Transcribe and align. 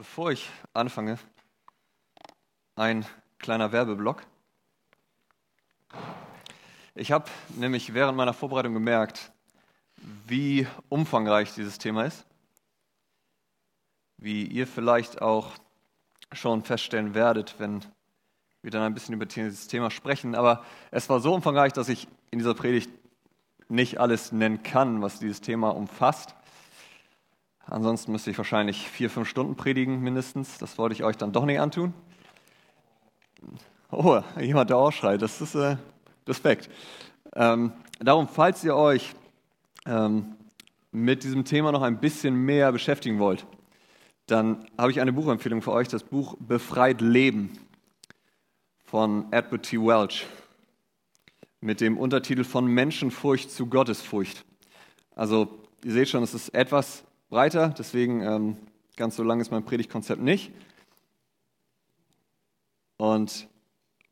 Bevor 0.00 0.32
ich 0.32 0.48
anfange, 0.72 1.18
ein 2.74 3.04
kleiner 3.38 3.70
Werbeblock. 3.70 4.22
Ich 6.94 7.12
habe 7.12 7.26
nämlich 7.50 7.92
während 7.92 8.16
meiner 8.16 8.32
Vorbereitung 8.32 8.72
gemerkt, 8.72 9.30
wie 10.26 10.66
umfangreich 10.88 11.52
dieses 11.52 11.76
Thema 11.76 12.04
ist. 12.04 12.24
Wie 14.16 14.46
ihr 14.46 14.66
vielleicht 14.66 15.20
auch 15.20 15.52
schon 16.32 16.62
feststellen 16.62 17.12
werdet, 17.12 17.56
wenn 17.58 17.84
wir 18.62 18.70
dann 18.70 18.84
ein 18.84 18.94
bisschen 18.94 19.16
über 19.16 19.26
dieses 19.26 19.68
Thema 19.68 19.90
sprechen. 19.90 20.34
Aber 20.34 20.64
es 20.90 21.10
war 21.10 21.20
so 21.20 21.34
umfangreich, 21.34 21.74
dass 21.74 21.90
ich 21.90 22.08
in 22.30 22.38
dieser 22.38 22.54
Predigt 22.54 22.90
nicht 23.68 24.00
alles 24.00 24.32
nennen 24.32 24.62
kann, 24.62 25.02
was 25.02 25.18
dieses 25.18 25.42
Thema 25.42 25.68
umfasst. 25.76 26.34
Ansonsten 27.70 28.10
müsste 28.10 28.32
ich 28.32 28.36
wahrscheinlich 28.36 28.88
vier, 28.88 29.08
fünf 29.08 29.28
Stunden 29.28 29.54
predigen 29.54 30.00
mindestens. 30.00 30.58
Das 30.58 30.76
wollte 30.76 30.92
ich 30.92 31.04
euch 31.04 31.16
dann 31.16 31.32
doch 31.32 31.44
nicht 31.44 31.60
antun. 31.60 31.94
Oh, 33.92 34.20
jemand, 34.40 34.70
der 34.70 34.76
ausschreit, 34.76 35.22
das 35.22 35.40
ist 35.40 35.54
äh, 35.54 35.76
Respekt. 36.26 36.68
Ähm, 37.34 37.72
darum, 38.00 38.26
falls 38.28 38.64
ihr 38.64 38.74
euch 38.74 39.14
ähm, 39.86 40.34
mit 40.90 41.22
diesem 41.22 41.44
Thema 41.44 41.70
noch 41.70 41.82
ein 41.82 42.00
bisschen 42.00 42.34
mehr 42.34 42.72
beschäftigen 42.72 43.20
wollt, 43.20 43.46
dann 44.26 44.66
habe 44.76 44.90
ich 44.90 45.00
eine 45.00 45.12
Buchempfehlung 45.12 45.62
für 45.62 45.72
euch, 45.72 45.86
das 45.86 46.02
Buch 46.02 46.36
Befreit 46.40 47.00
Leben 47.00 47.52
von 48.84 49.32
Edward 49.32 49.62
T. 49.62 49.78
Welch 49.78 50.26
mit 51.60 51.80
dem 51.80 51.98
Untertitel 51.98 52.42
von 52.42 52.66
Menschenfurcht 52.66 53.50
zu 53.50 53.66
Gottesfurcht. 53.66 54.44
Also 55.14 55.60
ihr 55.84 55.92
seht 55.92 56.08
schon, 56.08 56.22
es 56.24 56.34
ist 56.34 56.48
etwas 56.50 57.04
breiter, 57.30 57.72
deswegen 57.78 58.22
ähm, 58.22 58.56
ganz 58.96 59.16
so 59.16 59.22
lang 59.22 59.40
ist 59.40 59.50
mein 59.50 59.64
Predigtkonzept 59.64 60.20
nicht. 60.20 60.52
Und 62.98 63.48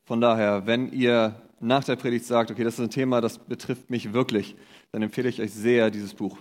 von 0.04 0.20
daher, 0.20 0.66
wenn 0.66 0.90
ihr 0.92 1.42
nach 1.60 1.84
der 1.84 1.96
Predigt 1.96 2.24
sagt, 2.24 2.50
okay, 2.50 2.64
das 2.64 2.74
ist 2.74 2.80
ein 2.80 2.90
Thema, 2.90 3.20
das 3.20 3.38
betrifft 3.38 3.90
mich 3.90 4.12
wirklich, 4.14 4.56
dann 4.92 5.02
empfehle 5.02 5.28
ich 5.28 5.42
euch 5.42 5.52
sehr 5.52 5.90
dieses 5.90 6.14
Buch. 6.14 6.38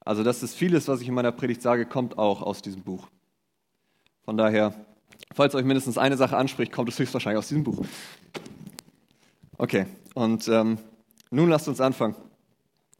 Also 0.00 0.22
das 0.22 0.42
ist 0.42 0.54
vieles, 0.54 0.86
was 0.86 1.00
ich 1.00 1.08
in 1.08 1.14
meiner 1.14 1.32
Predigt 1.32 1.62
sage, 1.62 1.86
kommt 1.86 2.18
auch 2.18 2.42
aus 2.42 2.62
diesem 2.62 2.82
Buch. 2.82 3.08
Von 4.22 4.36
daher, 4.36 4.74
falls 5.34 5.54
euch 5.54 5.64
mindestens 5.64 5.98
eine 5.98 6.16
Sache 6.16 6.36
anspricht, 6.36 6.72
kommt 6.72 6.88
es 6.88 6.98
höchstwahrscheinlich 6.98 7.38
aus 7.38 7.48
diesem 7.48 7.64
Buch. 7.64 7.84
Okay, 9.58 9.86
und 10.14 10.46
ähm, 10.48 10.78
nun 11.30 11.48
lasst 11.48 11.68
uns 11.68 11.80
anfangen. 11.80 12.14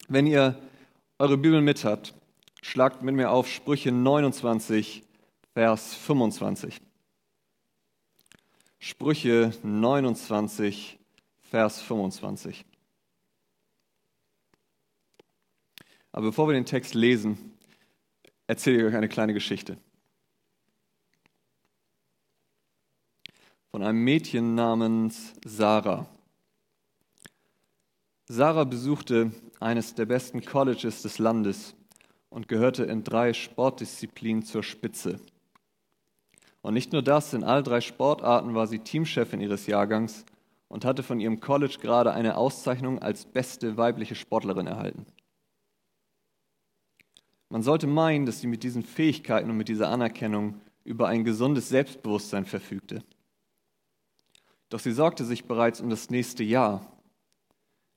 Wenn 0.09 0.27
ihr 0.27 0.59
eure 1.19 1.37
Bibel 1.37 1.61
mit 1.61 1.85
habt, 1.85 2.15
Schlagt 2.63 3.03
mit 3.03 3.15
mir 3.15 3.31
auf 3.31 3.49
Sprüche 3.49 3.91
29, 3.91 5.03
Vers 5.55 5.95
25. 5.95 6.81
Sprüche 8.79 9.53
29, 9.63 10.99
Vers 11.41 11.81
25. 11.83 12.65
Aber 16.13 16.27
bevor 16.27 16.49
wir 16.49 16.55
den 16.55 16.67
Text 16.67 16.95
lesen, 16.95 17.57
erzähle 18.47 18.79
ich 18.79 18.85
euch 18.85 18.97
eine 18.97 19.09
kleine 19.09 19.33
Geschichte. 19.33 19.79
Von 23.71 23.83
einem 23.83 24.03
Mädchen 24.03 24.55
namens 24.55 25.33
Sarah. 25.45 26.07
Sarah 28.27 28.65
besuchte 28.65 29.33
eines 29.61 29.95
der 29.95 30.07
besten 30.07 30.45
Colleges 30.45 31.03
des 31.03 31.19
Landes 31.19 31.75
und 32.31 32.49
gehörte 32.49 32.85
in 32.85 33.05
drei 33.05 33.33
Sportdisziplinen 33.33 34.43
zur 34.43 34.63
Spitze. 34.63 35.21
Und 36.63 36.75
nicht 36.75 36.93
nur 36.93 37.03
das, 37.03 37.35
in 37.35 37.45
all 37.45 37.63
drei 37.63 37.81
Sportarten 37.81 38.55
war 38.55 38.67
sie 38.67 38.79
Teamchefin 38.79 39.41
ihres 39.41 39.67
Jahrgangs 39.67 40.25
und 40.69 40.85
hatte 40.85 41.03
von 41.03 41.21
ihrem 41.21 41.41
College 41.41 41.79
gerade 41.81 42.13
eine 42.13 42.37
Auszeichnung 42.37 43.01
als 43.01 43.25
beste 43.25 43.77
weibliche 43.77 44.15
Sportlerin 44.15 44.67
erhalten. 44.67 45.07
Man 47.49 47.63
sollte 47.63 47.89
meinen, 47.89 48.27
dass 48.27 48.41
sie 48.41 48.47
mit 48.47 48.63
diesen 48.63 48.85
Fähigkeiten 48.85 49.51
und 49.51 49.57
mit 49.57 49.69
dieser 49.69 49.89
Anerkennung 49.89 50.61
über 50.85 51.09
ein 51.09 51.25
gesundes 51.25 51.69
Selbstbewusstsein 51.69 52.45
verfügte. 52.45 53.03
Doch 54.69 54.79
sie 54.79 54.93
sorgte 54.93 55.25
sich 55.25 55.47
bereits 55.47 55.81
um 55.81 55.91
das 55.91 56.11
nächste 56.11 56.45
Jahr. 56.45 56.87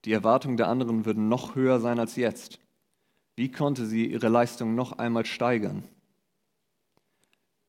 Die 0.06 0.12
Erwartungen 0.12 0.58
der 0.58 0.70
anderen 0.70 1.06
würden 1.06 1.30
noch 1.30 1.54
höher 1.54 1.80
sein 1.80 2.00
als 2.00 2.16
jetzt. 2.16 2.60
Wie 3.36 3.52
konnte 3.52 3.86
sie 3.86 4.06
ihre 4.06 4.30
Leistung 4.30 4.76
noch 4.76 4.94
einmal 4.94 5.26
steigern? 5.26 5.84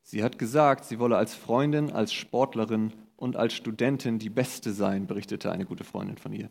Sie 0.03 0.23
hat 0.23 0.37
gesagt, 0.37 0.85
sie 0.85 0.99
wolle 0.99 1.17
als 1.17 1.33
Freundin, 1.33 1.91
als 1.91 2.13
Sportlerin 2.13 2.93
und 3.17 3.35
als 3.35 3.53
Studentin 3.53 4.19
die 4.19 4.29
Beste 4.29 4.71
sein, 4.71 5.07
berichtete 5.07 5.51
eine 5.51 5.65
gute 5.65 5.83
Freundin 5.83 6.17
von 6.17 6.31
ihr. 6.31 6.49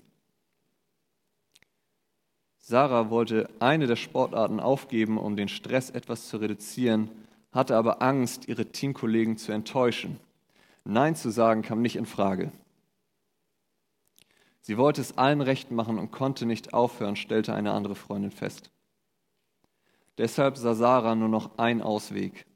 Sarah 2.59 3.11
wollte 3.11 3.49
eine 3.61 3.87
der 3.87 3.97
Sportarten 3.97 4.59
aufgeben, 4.59 5.19
um 5.19 5.37
den 5.37 5.49
Stress 5.49 5.91
etwas 5.91 6.29
zu 6.29 6.39
reduzieren, 6.39 7.11
hatte 7.53 7.77
aber 7.77 8.03
Angst, 8.03 8.49
ihre 8.49 8.67
Teamkollegen 8.67 9.37
zu 9.37 9.53
enttäuschen. 9.53 10.19
Nein 10.83 11.15
zu 11.15 11.31
sagen 11.31 11.63
kam 11.63 11.83
nicht 11.83 11.97
in 11.97 12.07
Frage. 12.07 12.51
Sie 14.63 14.79
wollte 14.79 15.03
es 15.03 15.17
allen 15.19 15.43
recht 15.43 15.71
machen 15.71 15.99
und 15.99 16.11
konnte 16.11 16.47
nicht 16.47 16.73
aufhören, 16.73 17.17
stellte 17.17 17.55
eine 17.55 17.73
andere 17.73 17.95
Freundin 17.95 18.31
fest. 18.31 18.71
Deshalb 20.19 20.57
sah 20.57 20.75
Sarah 20.75 21.15
nur 21.15 21.29
noch 21.29 21.59
einen 21.59 21.83
Ausweg. 21.83 22.47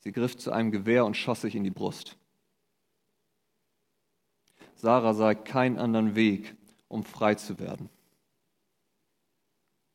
Sie 0.00 0.12
griff 0.12 0.36
zu 0.36 0.52
einem 0.52 0.70
Gewehr 0.70 1.04
und 1.04 1.16
schoss 1.16 1.42
sich 1.42 1.54
in 1.54 1.64
die 1.64 1.70
Brust. 1.70 2.16
Sarah 4.74 5.14
sah 5.14 5.34
keinen 5.34 5.78
anderen 5.78 6.14
Weg, 6.14 6.56
um 6.88 7.04
frei 7.04 7.34
zu 7.34 7.58
werden. 7.58 7.88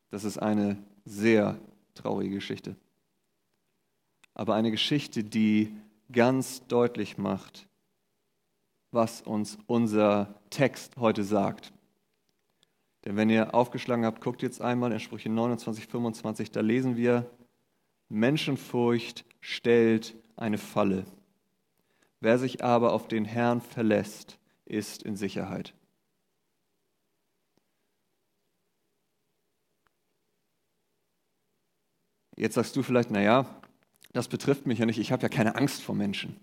Das 0.10 0.24
ist 0.24 0.38
eine 0.38 0.78
sehr 1.06 1.60
traurige 1.96 2.36
Geschichte. 2.36 2.76
Aber 4.34 4.56
eine 4.56 4.72
Geschichte, 4.72 5.24
die 5.24 5.76
ganz 6.12 6.66
deutlich 6.68 7.18
macht, 7.18 7.68
was 8.92 9.22
uns 9.22 9.58
unser 9.68 10.40
Text 10.50 10.98
heute 10.98 11.24
sagt. 11.24 11.74
Denn 13.06 13.18
wenn 13.18 13.30
ihr 13.30 13.54
aufgeschlagen 13.54 14.06
habt, 14.06 14.22
guckt 14.22 14.42
jetzt 14.42 14.62
einmal 14.62 14.92
in 14.92 15.00
Sprüche 15.00 15.30
29, 15.30 15.88
25, 15.88 16.52
da 16.52 16.62
lesen 16.62 16.96
wir, 16.96 17.30
Menschenfurcht 18.10 19.26
stellt 19.42 20.16
eine 20.36 20.58
Falle. 20.58 21.06
Wer 22.20 22.40
sich 22.40 22.64
aber 22.64 22.94
auf 22.94 23.08
den 23.08 23.26
Herrn 23.26 23.60
verlässt, 23.60 24.38
ist 24.66 25.04
in 25.04 25.18
Sicherheit. 25.18 25.74
Jetzt 32.36 32.56
sagst 32.56 32.76
du 32.76 32.84
vielleicht, 32.84 33.12
naja, 33.12 33.46
das 34.14 34.28
betrifft 34.28 34.66
mich 34.66 34.80
ja 34.80 34.86
nicht, 34.86 35.00
ich 35.00 35.12
habe 35.12 35.22
ja 35.24 35.30
keine 35.30 35.56
Angst 35.56 35.82
vor 35.82 35.96
Menschen. 35.96 36.40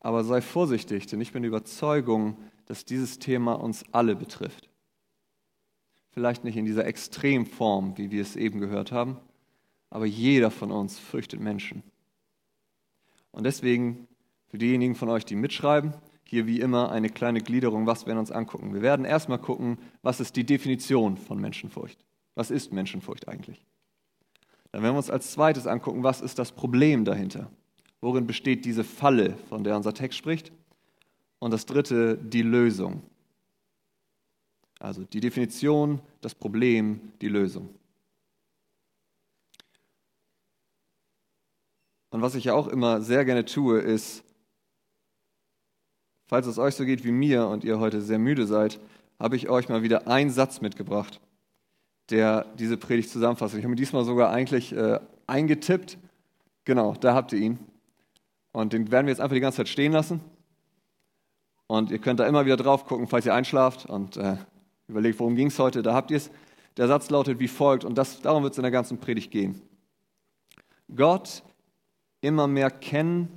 Aber 0.00 0.24
sei 0.24 0.40
vorsichtig, 0.40 1.06
denn 1.06 1.20
ich 1.20 1.32
bin 1.32 1.42
der 1.42 1.48
Überzeugung, 1.48 2.36
dass 2.66 2.84
dieses 2.84 3.18
Thema 3.18 3.54
uns 3.54 3.84
alle 3.92 4.16
betrifft. 4.16 4.68
Vielleicht 6.10 6.42
nicht 6.42 6.56
in 6.56 6.64
dieser 6.64 6.86
Extremform, 6.86 7.96
wie 7.98 8.10
wir 8.10 8.22
es 8.22 8.34
eben 8.34 8.58
gehört 8.60 8.90
haben, 8.90 9.18
aber 9.90 10.06
jeder 10.06 10.50
von 10.50 10.70
uns 10.70 10.98
fürchtet 10.98 11.40
Menschen. 11.40 11.82
Und 13.30 13.44
deswegen, 13.44 14.08
für 14.48 14.58
diejenigen 14.58 14.94
von 14.94 15.08
euch, 15.08 15.24
die 15.24 15.36
mitschreiben, 15.36 15.94
hier 16.24 16.46
wie 16.46 16.60
immer 16.60 16.90
eine 16.90 17.10
kleine 17.10 17.40
Gliederung, 17.40 17.86
was 17.86 18.06
werden 18.06 18.16
wir 18.16 18.20
uns 18.20 18.30
angucken. 18.30 18.72
Wir 18.72 18.82
werden 18.82 19.04
erstmal 19.04 19.38
gucken, 19.38 19.78
was 20.02 20.20
ist 20.20 20.36
die 20.36 20.46
Definition 20.46 21.16
von 21.16 21.40
Menschenfurcht? 21.40 22.04
Was 22.36 22.50
ist 22.50 22.72
Menschenfurcht 22.72 23.28
eigentlich? 23.28 23.66
Dann 24.70 24.82
werden 24.82 24.94
wir 24.94 24.98
uns 24.98 25.10
als 25.10 25.32
zweites 25.32 25.66
angucken, 25.66 26.04
was 26.04 26.20
ist 26.20 26.38
das 26.38 26.52
Problem 26.52 27.04
dahinter? 27.04 27.50
Worin 28.00 28.26
besteht 28.26 28.64
diese 28.64 28.84
Falle, 28.84 29.36
von 29.48 29.64
der 29.64 29.76
unser 29.76 29.92
Text 29.92 30.18
spricht? 30.18 30.52
Und 31.38 31.52
das 31.52 31.66
dritte, 31.66 32.16
die 32.16 32.42
Lösung. 32.42 33.02
Also 34.78 35.04
die 35.04 35.20
Definition, 35.20 36.00
das 36.20 36.34
Problem, 36.34 37.12
die 37.20 37.28
Lösung. 37.28 37.68
Und 42.10 42.22
was 42.22 42.34
ich 42.34 42.44
ja 42.44 42.54
auch 42.54 42.66
immer 42.66 43.00
sehr 43.02 43.24
gerne 43.24 43.44
tue, 43.44 43.78
ist, 43.78 44.24
falls 46.26 46.46
es 46.46 46.58
euch 46.58 46.74
so 46.74 46.84
geht 46.84 47.04
wie 47.04 47.12
mir 47.12 47.46
und 47.46 47.62
ihr 47.62 47.78
heute 47.78 48.00
sehr 48.00 48.18
müde 48.18 48.46
seid, 48.46 48.80
habe 49.18 49.36
ich 49.36 49.48
euch 49.48 49.68
mal 49.68 49.82
wieder 49.82 50.08
einen 50.08 50.30
Satz 50.30 50.60
mitgebracht, 50.60 51.20
der 52.08 52.46
diese 52.58 52.76
Predigt 52.76 53.10
zusammenfasst. 53.10 53.54
Ich 53.54 53.60
habe 53.60 53.70
mir 53.70 53.76
diesmal 53.76 54.04
sogar 54.04 54.30
eigentlich 54.30 54.72
äh, 54.72 54.98
eingetippt. 55.26 55.98
Genau, 56.64 56.94
da 56.94 57.14
habt 57.14 57.32
ihr 57.32 57.38
ihn. 57.38 57.58
Und 58.52 58.72
den 58.72 58.90
werden 58.90 59.06
wir 59.06 59.12
jetzt 59.12 59.20
einfach 59.20 59.34
die 59.34 59.40
ganze 59.40 59.58
Zeit 59.58 59.68
stehen 59.68 59.92
lassen. 59.92 60.20
Und 61.66 61.90
ihr 61.90 61.98
könnt 61.98 62.18
da 62.18 62.26
immer 62.26 62.44
wieder 62.44 62.56
drauf 62.56 62.84
gucken, 62.84 63.06
falls 63.06 63.26
ihr 63.26 63.34
einschlaft 63.34 63.86
und 63.86 64.16
äh, 64.16 64.36
überlegt, 64.88 65.20
worum 65.20 65.36
ging 65.36 65.46
es 65.46 65.58
heute. 65.58 65.82
Da 65.82 65.94
habt 65.94 66.10
ihr 66.10 66.16
es. 66.16 66.30
Der 66.76 66.88
Satz 66.88 67.10
lautet 67.10 67.38
wie 67.38 67.48
folgt, 67.48 67.84
und 67.84 67.96
das, 67.96 68.20
darum 68.20 68.42
wird 68.42 68.52
es 68.52 68.58
in 68.58 68.62
der 68.62 68.70
ganzen 68.70 68.98
Predigt 68.98 69.30
gehen. 69.30 69.60
Gott 70.94 71.42
immer 72.20 72.46
mehr 72.46 72.70
kennen, 72.70 73.28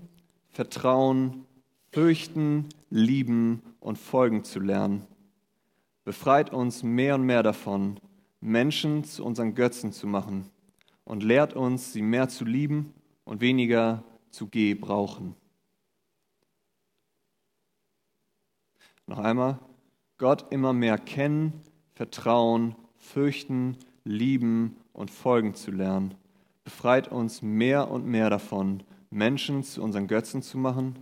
vertrauen, 0.50 1.46
fürchten, 1.92 2.70
lieben 2.90 3.62
und 3.80 3.98
folgen 3.98 4.44
zu 4.44 4.60
lernen. 4.60 5.06
Befreit 6.06 6.52
uns 6.52 6.84
mehr 6.84 7.16
und 7.16 7.24
mehr 7.24 7.44
davon, 7.44 8.00
Menschen 8.40 9.04
zu 9.04 9.24
unseren 9.24 9.56
Götzen 9.56 9.92
zu 9.94 10.06
machen 10.08 10.50
und 11.06 11.24
lehrt 11.24 11.54
uns, 11.54 11.94
sie 11.94 12.02
mehr 12.02 12.30
zu 12.30 12.46
lieben 12.46 12.94
und 13.24 13.42
weniger 13.42 14.04
zu 14.34 14.48
gebrauchen. 14.50 15.36
Noch 19.06 19.20
einmal, 19.20 19.60
Gott 20.18 20.52
immer 20.52 20.74
mehr 20.74 20.98
kennen, 20.98 21.62
vertrauen, 21.94 22.76
fürchten, 22.98 23.78
lieben 24.04 24.78
und 24.92 25.12
folgen 25.12 25.54
zu 25.54 25.72
lernen. 25.72 26.16
Befreit 26.64 27.10
uns 27.10 27.42
mehr 27.42 27.92
und 27.92 28.06
mehr 28.06 28.30
davon, 28.30 28.84
Menschen 29.10 29.64
zu 29.64 29.84
unseren 29.84 30.08
Götzen 30.08 30.42
zu 30.42 30.58
machen 30.58 30.98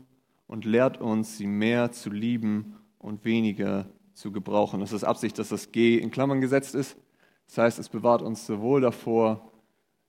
und 0.47 0.65
lehrt 0.65 0.99
uns, 0.99 1.37
sie 1.37 1.47
mehr 1.47 1.91
zu 1.91 2.09
lieben 2.09 2.75
und 2.97 3.23
weniger 3.23 3.87
zu 4.13 4.31
gebrauchen. 4.31 4.81
Das 4.81 4.91
ist 4.91 5.03
Absicht, 5.03 5.39
dass 5.39 5.49
das 5.49 5.71
G 5.71 5.97
in 5.97 6.11
Klammern 6.11 6.41
gesetzt 6.41 6.75
ist. 6.75 6.97
Das 7.47 7.59
heißt, 7.59 7.79
es 7.79 7.87
bewahrt 7.87 8.21
uns 8.21 8.45
sowohl 8.45 8.81
davor, 8.81 9.51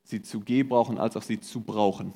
sie 0.02 0.22
zu 0.22 0.40
gebrauchen, 0.40 0.98
als 0.98 1.16
auch 1.16 1.22
sie 1.22 1.38
zu 1.38 1.60
brauchen. 1.60 2.12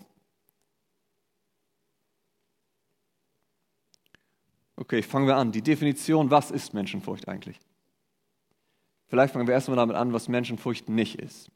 Okay, 4.76 5.02
fangen 5.02 5.26
wir 5.26 5.36
an. 5.36 5.52
Die 5.52 5.62
Definition, 5.62 6.30
was 6.30 6.50
ist 6.50 6.74
Menschenfurcht 6.74 7.28
eigentlich? 7.28 7.58
Vielleicht 9.08 9.32
fangen 9.32 9.46
wir 9.46 9.54
erstmal 9.54 9.76
damit 9.76 9.96
an, 9.96 10.12
was 10.12 10.28
Menschenfurcht 10.28 10.88
nicht 10.88 11.18
ist. 11.20 11.50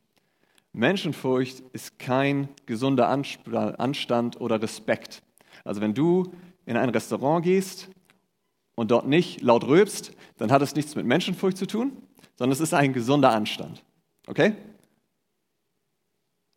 Menschenfurcht 0.73 1.61
ist 1.73 1.99
kein 1.99 2.49
gesunder 2.65 3.09
Anstand 3.09 4.41
oder 4.41 4.63
Respekt. 4.63 5.23
Also 5.65 5.81
wenn 5.81 5.95
du 5.95 6.33
in 6.65 6.77
ein 6.77 6.89
Restaurant 6.91 7.45
gehst 7.45 7.91
und 8.77 8.91
dort 8.91 9.07
nicht 9.07 9.43
laut 9.43 9.65
rülpst, 9.65 10.13
dann 10.39 10.53
hat 10.53 10.63
es 10.63 10.75
nichts 10.75 10.95
mit 10.95 11.07
Menschenfurcht 11.07 11.57
zu 11.57 11.67
tun, 11.67 11.93
sondern 12.37 12.53
es 12.53 12.61
ist 12.61 12.73
ein 12.73 12.93
gesunder 12.93 13.33
Anstand. 13.33 13.83
Okay? 14.27 14.55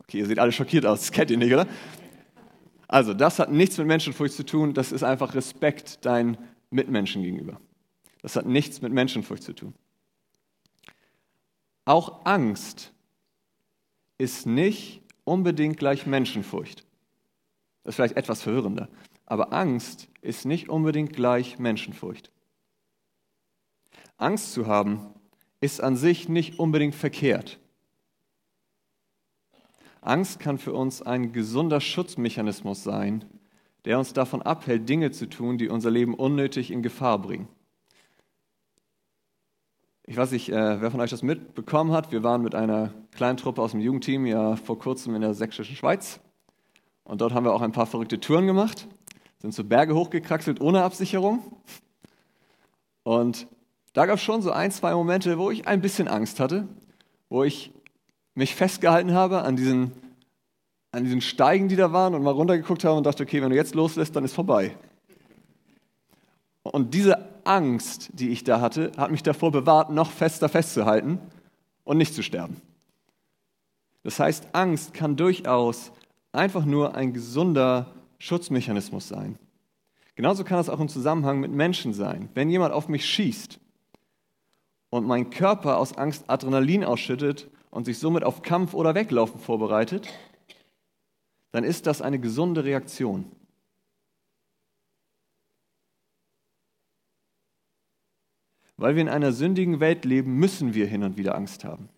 Okay, 0.04 0.20
ihr 0.20 0.28
seht 0.28 0.40
alle 0.40 0.52
schockiert 0.52 0.86
aus, 0.86 1.02
das 1.02 1.12
kennt 1.12 1.32
ihr 1.32 1.38
nicht, 1.38 1.54
oder? 1.54 1.68
Also, 2.88 3.16
das 3.16 3.40
hat 3.40 3.52
nichts 3.52 3.80
mit 3.80 3.88
Menschenfurcht 3.88 4.36
zu 4.36 4.46
tun, 4.46 4.76
das 4.76 4.92
ist 4.92 5.02
einfach 5.02 5.34
Respekt 5.34 6.06
deinen 6.06 6.38
Mitmenschen 6.74 7.24
gegenüber. 7.24 7.60
Das 8.22 8.36
hat 8.36 8.46
nichts 8.46 8.82
mit 8.82 8.94
Menschenfurcht 8.94 9.44
zu 9.44 9.54
tun. 9.54 9.74
Auch 11.86 12.26
Angst 12.26 12.94
ist 14.18 14.46
nicht 14.46 15.02
unbedingt 15.26 15.78
gleich 15.78 16.06
Menschenfurcht. 16.06 16.86
Das 17.84 17.94
ist 17.94 17.96
vielleicht 17.98 18.18
etwas 18.18 18.42
verwirrender. 18.42 18.90
Aber 19.26 19.52
Angst 19.54 20.08
ist 20.22 20.46
nicht 20.46 20.70
unbedingt 20.70 21.14
gleich 21.14 21.60
Menschenfurcht. 21.60 22.32
Angst 24.18 24.54
zu 24.54 24.68
haben 24.68 25.14
ist 25.60 25.82
an 25.82 25.96
sich 25.96 26.30
nicht 26.30 26.60
unbedingt 26.60 26.96
verkehrt. 26.96 27.60
Angst 30.02 30.40
kann 30.40 30.58
für 30.58 30.74
uns 30.74 31.02
ein 31.02 31.32
gesunder 31.32 31.80
Schutzmechanismus 31.80 32.84
sein, 32.84 33.26
der 33.86 34.00
uns 34.00 34.14
davon 34.14 34.42
abhält, 34.42 34.88
Dinge 34.88 35.12
zu 35.12 35.28
tun, 35.28 35.58
die 35.58 35.70
unser 35.70 35.92
Leben 35.92 36.14
unnötig 36.14 36.72
in 36.72 36.84
Gefahr 36.84 37.20
bringen. 37.20 37.48
Ich 40.06 40.18
weiß 40.18 40.32
nicht, 40.32 40.50
äh, 40.50 40.82
wer 40.82 40.92
von 40.92 41.00
euch 41.00 41.12
das 41.12 41.24
mitbekommen 41.24 41.94
hat. 41.94 42.12
Wir 42.12 42.24
waren 42.24 42.42
mit 42.42 42.56
einer 42.56 42.94
kleinen 43.12 43.38
Truppe 43.38 43.62
aus 43.62 43.72
dem 43.72 43.80
Jugendteam 43.80 44.26
ja 44.26 44.58
vor 44.58 44.78
kurzem 44.78 45.16
in 45.16 45.22
der 45.22 45.34
sächsischen 45.34 45.76
Schweiz. 45.76 46.20
Und 47.06 47.22
dort 47.22 47.34
haben 47.34 47.46
wir 47.46 47.54
auch 47.54 47.62
ein 47.62 47.72
paar 47.72 47.86
verrückte 47.86 48.20
Touren 48.20 48.48
gemacht, 48.48 48.88
sind 49.40 49.54
so 49.54 49.64
Berge 49.64 49.96
hochgekraxelt 49.96 50.60
ohne 50.62 50.84
Absicherung. 50.84 51.40
Und 53.04 53.48
da 53.94 54.06
gab 54.06 54.16
es 54.16 54.24
schon 54.24 54.42
so 54.42 54.52
ein, 54.52 54.72
zwei 54.72 54.94
Momente, 54.94 55.38
wo 55.38 55.52
ich 55.52 55.68
ein 55.68 55.82
bisschen 55.82 56.08
Angst 56.08 56.40
hatte, 56.40 56.68
wo 57.30 57.44
ich 57.44 57.72
mich 58.36 58.56
festgehalten 58.56 59.14
habe 59.14 59.44
an 59.44 59.56
diesen, 59.56 59.92
an 60.94 61.04
diesen 61.04 61.22
Steigen, 61.22 61.68
die 61.68 61.76
da 61.76 61.92
waren 61.92 62.14
und 62.14 62.24
mal 62.24 62.32
runtergeguckt 62.32 62.84
habe 62.84 62.96
und 62.96 63.06
dachte, 63.06 63.24
okay, 63.24 63.42
wenn 63.42 63.50
du 63.50 63.56
jetzt 63.56 63.74
loslässt, 63.74 64.16
dann 64.16 64.24
ist 64.24 64.34
vorbei. 64.34 64.78
Und 66.62 66.94
diese 66.94 67.30
Angst, 67.44 68.10
die 68.14 68.30
ich 68.30 68.44
da 68.44 68.62
hatte, 68.62 68.92
hat 68.96 69.12
mich 69.12 69.24
davor 69.24 69.52
bewahrt, 69.52 69.90
noch 69.90 70.12
fester 70.12 70.48
festzuhalten 70.48 71.20
und 71.84 71.98
nicht 71.98 72.14
zu 72.14 72.22
sterben. 72.22 72.62
Das 74.04 74.20
heißt, 74.20 74.50
Angst 74.54 74.94
kann 74.94 75.16
durchaus 75.16 75.92
einfach 76.32 76.64
nur 76.64 76.96
ein 76.96 77.12
gesunder 77.12 77.88
Schutzmechanismus 78.20 79.08
sein. 79.08 79.40
Genauso 80.16 80.44
kann 80.44 80.60
es 80.60 80.70
auch 80.70 80.80
im 80.80 80.90
Zusammenhang 80.90 81.40
mit 81.40 81.52
Menschen 81.52 81.94
sein. 81.94 82.30
Wenn 82.36 82.52
jemand 82.52 82.72
auf 82.72 82.88
mich 82.88 83.06
schießt 83.06 83.60
und 84.92 85.08
mein 85.08 85.32
Körper 85.32 85.80
aus 85.80 85.98
Angst 85.98 86.26
Adrenalin 86.28 86.84
ausschüttet 86.84 87.50
und 87.72 87.86
sich 87.86 87.98
somit 87.98 88.24
auf 88.24 88.44
Kampf 88.44 88.76
oder 88.76 88.94
Weglaufen 88.94 89.40
vorbereitet, 89.40 90.08
dann 91.54 91.64
ist 91.64 91.86
das 91.86 92.02
eine 92.02 92.20
gesunde 92.20 92.64
Reaktion. 92.64 93.32
Weil 98.76 98.96
wir 98.96 99.04
in 99.04 99.08
einer 99.08 99.32
sündigen 99.32 99.80
Welt 99.80 100.04
leben, 100.04 100.36
müssen 100.36 100.74
wir 100.74 100.88
hin 100.88 101.04
und 101.04 101.16
wieder 101.16 101.36
Angst 101.36 101.64
haben. 101.64 101.90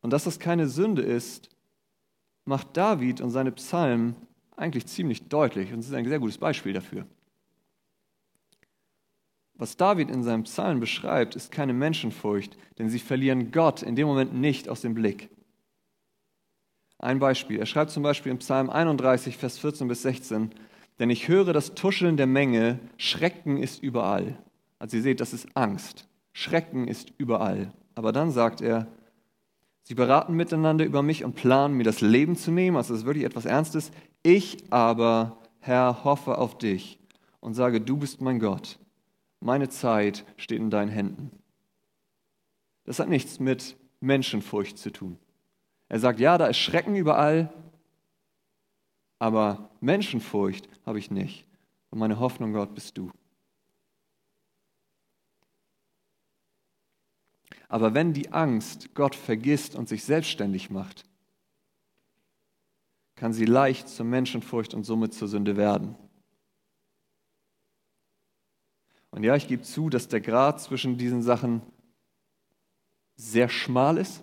Und 0.00 0.12
dass 0.12 0.24
das 0.24 0.38
keine 0.38 0.68
Sünde 0.68 1.02
ist, 1.02 1.50
macht 2.44 2.76
David 2.76 3.20
und 3.20 3.30
seine 3.30 3.50
Psalmen 3.50 4.14
eigentlich 4.56 4.86
ziemlich 4.86 5.28
deutlich 5.28 5.72
und 5.72 5.80
ist 5.80 5.92
ein 5.92 6.06
sehr 6.06 6.20
gutes 6.20 6.38
Beispiel 6.38 6.72
dafür. 6.72 7.04
Was 9.58 9.76
David 9.76 10.08
in 10.10 10.22
seinem 10.22 10.44
Psalm 10.44 10.78
beschreibt, 10.78 11.34
ist 11.34 11.50
keine 11.50 11.72
Menschenfurcht, 11.72 12.56
denn 12.78 12.88
sie 12.88 13.00
verlieren 13.00 13.50
Gott 13.50 13.82
in 13.82 13.96
dem 13.96 14.06
Moment 14.06 14.32
nicht 14.32 14.68
aus 14.68 14.80
dem 14.80 14.94
Blick. 14.94 15.30
Ein 17.00 17.18
Beispiel. 17.18 17.58
Er 17.58 17.66
schreibt 17.66 17.90
zum 17.90 18.04
Beispiel 18.04 18.32
im 18.32 18.38
Psalm 18.38 18.70
31, 18.70 19.36
Vers 19.36 19.58
14 19.58 19.88
bis 19.88 20.02
16, 20.02 20.50
denn 21.00 21.10
ich 21.10 21.28
höre 21.28 21.52
das 21.52 21.74
Tuscheln 21.74 22.16
der 22.16 22.26
Menge, 22.26 22.78
Schrecken 22.96 23.56
ist 23.56 23.82
überall. 23.82 24.38
Also 24.78 24.96
ihr 24.96 25.02
seht, 25.02 25.20
das 25.20 25.32
ist 25.32 25.48
Angst. 25.54 26.08
Schrecken 26.32 26.86
ist 26.86 27.12
überall. 27.18 27.72
Aber 27.96 28.12
dann 28.12 28.30
sagt 28.30 28.60
er, 28.60 28.86
sie 29.82 29.94
beraten 29.94 30.34
miteinander 30.34 30.84
über 30.84 31.02
mich 31.02 31.24
und 31.24 31.34
planen, 31.34 31.76
mir 31.76 31.84
das 31.84 32.00
Leben 32.00 32.36
zu 32.36 32.52
nehmen. 32.52 32.76
Also 32.76 32.94
das 32.94 33.02
ist 33.02 33.06
wirklich 33.06 33.24
etwas 33.24 33.44
Ernstes. 33.44 33.90
Ich 34.22 34.64
aber, 34.70 35.38
Herr, 35.58 36.04
hoffe 36.04 36.38
auf 36.38 36.58
dich 36.58 37.00
und 37.40 37.54
sage, 37.54 37.80
du 37.80 37.96
bist 37.96 38.20
mein 38.20 38.38
Gott. 38.38 38.78
Meine 39.40 39.68
Zeit 39.68 40.24
steht 40.36 40.58
in 40.58 40.70
deinen 40.70 40.90
Händen. 40.90 41.30
Das 42.84 42.98
hat 42.98 43.08
nichts 43.08 43.38
mit 43.38 43.76
Menschenfurcht 44.00 44.78
zu 44.78 44.90
tun. 44.90 45.18
Er 45.88 46.00
sagt, 46.00 46.20
ja, 46.20 46.38
da 46.38 46.46
ist 46.46 46.58
Schrecken 46.58 46.94
überall, 46.94 47.52
aber 49.18 49.70
Menschenfurcht 49.80 50.68
habe 50.84 50.98
ich 50.98 51.10
nicht. 51.10 51.46
Und 51.90 51.98
meine 51.98 52.18
Hoffnung, 52.18 52.52
Gott, 52.52 52.74
bist 52.74 52.98
du. 52.98 53.10
Aber 57.68 57.94
wenn 57.94 58.12
die 58.12 58.32
Angst 58.32 58.94
Gott 58.94 59.14
vergisst 59.14 59.76
und 59.76 59.88
sich 59.88 60.04
selbstständig 60.04 60.70
macht, 60.70 61.04
kann 63.14 63.32
sie 63.32 63.44
leicht 63.44 63.88
zur 63.88 64.06
Menschenfurcht 64.06 64.74
und 64.74 64.84
somit 64.84 65.12
zur 65.12 65.28
Sünde 65.28 65.56
werden. 65.56 65.96
Und 69.10 69.22
ja, 69.24 69.34
ich 69.36 69.48
gebe 69.48 69.62
zu, 69.62 69.88
dass 69.90 70.08
der 70.08 70.20
Grad 70.20 70.60
zwischen 70.60 70.98
diesen 70.98 71.22
Sachen 71.22 71.62
sehr 73.16 73.48
schmal 73.48 73.98
ist 73.98 74.22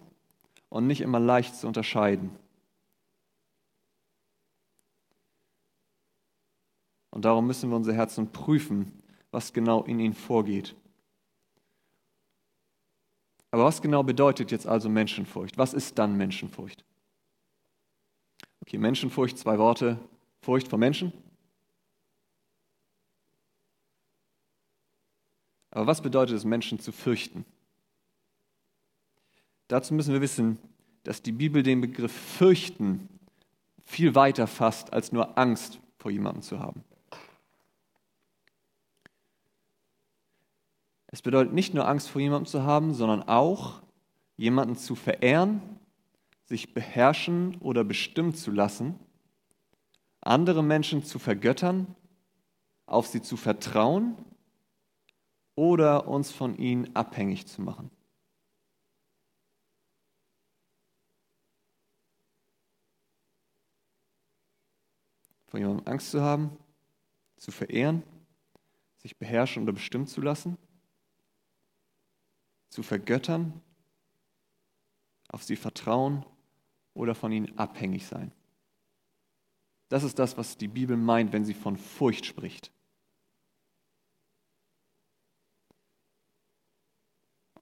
und 0.69 0.87
nicht 0.87 1.01
immer 1.01 1.19
leicht 1.19 1.55
zu 1.55 1.67
unterscheiden. 1.67 2.31
Und 7.11 7.25
darum 7.25 7.47
müssen 7.47 7.69
wir 7.69 7.77
unser 7.77 7.93
Herzen 7.93 8.31
prüfen, 8.31 9.01
was 9.31 9.53
genau 9.53 9.83
in 9.83 9.99
ihnen 9.99 10.13
vorgeht. 10.13 10.75
Aber 13.51 13.63
was 13.63 13.81
genau 13.81 14.03
bedeutet 14.03 14.51
jetzt 14.51 14.67
also 14.67 14.89
Menschenfurcht? 14.89 15.57
Was 15.57 15.73
ist 15.73 15.97
dann 15.97 16.17
Menschenfurcht? 16.17 16.83
Okay, 18.61 18.77
Menschenfurcht, 18.77 19.37
zwei 19.37 19.57
Worte. 19.57 19.97
Furcht 20.41 20.67
vor 20.67 20.77
Menschen. 20.77 21.13
Aber 25.75 25.87
was 25.87 26.01
bedeutet 26.01 26.37
es, 26.37 26.45
Menschen 26.45 26.79
zu 26.79 26.93
fürchten? 26.93 27.43
Dazu 29.67 29.93
müssen 29.93 30.13
wir 30.13 30.21
wissen, 30.21 30.57
dass 31.03 31.21
die 31.21 31.33
Bibel 31.33 31.63
den 31.63 31.81
Begriff 31.81 32.13
fürchten 32.13 33.09
viel 33.83 34.15
weiter 34.15 34.47
fasst, 34.47 34.93
als 34.93 35.11
nur 35.11 35.37
Angst 35.37 35.81
vor 35.97 36.11
jemandem 36.11 36.43
zu 36.43 36.59
haben. 36.59 36.81
Es 41.07 41.21
bedeutet 41.21 41.53
nicht 41.53 41.73
nur 41.73 41.85
Angst 41.85 42.07
vor 42.07 42.21
jemandem 42.21 42.49
zu 42.49 42.63
haben, 42.63 42.93
sondern 42.93 43.23
auch 43.23 43.81
jemanden 44.37 44.77
zu 44.77 44.95
verehren, 44.95 45.61
sich 46.45 46.73
beherrschen 46.73 47.57
oder 47.59 47.83
bestimmen 47.83 48.33
zu 48.33 48.49
lassen, 48.49 48.97
andere 50.21 50.63
Menschen 50.63 51.03
zu 51.03 51.19
vergöttern, 51.19 51.93
auf 52.85 53.07
sie 53.07 53.21
zu 53.21 53.35
vertrauen 53.35 54.15
oder 55.55 56.07
uns 56.07 56.31
von 56.31 56.57
ihnen 56.57 56.95
abhängig 56.95 57.47
zu 57.47 57.61
machen. 57.61 57.89
Von 65.47 65.59
jemandem 65.61 65.87
Angst 65.87 66.11
zu 66.11 66.21
haben, 66.21 66.57
zu 67.37 67.51
verehren, 67.51 68.03
sich 68.97 69.17
beherrschen 69.17 69.63
oder 69.63 69.73
bestimmen 69.73 70.07
zu 70.07 70.21
lassen, 70.21 70.57
zu 72.69 72.83
vergöttern, 72.83 73.61
auf 75.29 75.43
sie 75.43 75.55
vertrauen 75.55 76.25
oder 76.93 77.15
von 77.15 77.31
ihnen 77.31 77.57
abhängig 77.57 78.05
sein. 78.07 78.31
Das 79.89 80.03
ist 80.03 80.17
das, 80.19 80.37
was 80.37 80.57
die 80.57 80.67
Bibel 80.67 80.97
meint, 80.97 81.31
wenn 81.31 81.45
sie 81.45 81.53
von 81.53 81.77
Furcht 81.77 82.25
spricht. 82.25 82.71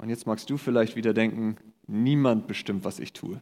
Und 0.03 0.09
jetzt 0.09 0.27
magst 0.27 0.49
du 0.49 0.57
vielleicht 0.57 0.97
wieder 0.97 1.13
denken, 1.13 1.55
niemand 1.87 2.45
bestimmt, 2.45 2.83
was 2.83 2.99
ich 2.99 3.13
tue. 3.13 3.39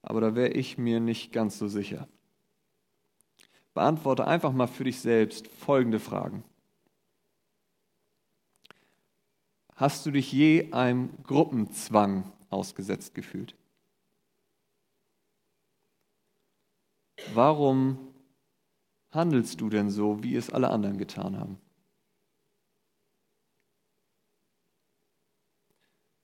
Aber 0.00 0.22
da 0.22 0.34
wäre 0.34 0.48
ich 0.54 0.78
mir 0.78 0.98
nicht 0.98 1.34
ganz 1.34 1.58
so 1.58 1.68
sicher. 1.68 2.08
Beantworte 3.74 4.26
einfach 4.26 4.52
mal 4.54 4.68
für 4.68 4.84
dich 4.84 5.00
selbst 5.00 5.48
folgende 5.48 6.00
Fragen. 6.00 6.44
Hast 9.74 10.06
du 10.06 10.10
dich 10.10 10.32
je 10.32 10.72
einem 10.72 11.10
Gruppenzwang 11.24 12.32
ausgesetzt 12.48 13.14
gefühlt? 13.14 13.54
Warum 17.34 17.98
handelst 19.10 19.60
du 19.60 19.68
denn 19.68 19.90
so, 19.90 20.22
wie 20.22 20.36
es 20.36 20.48
alle 20.48 20.70
anderen 20.70 20.96
getan 20.96 21.38
haben? 21.38 21.60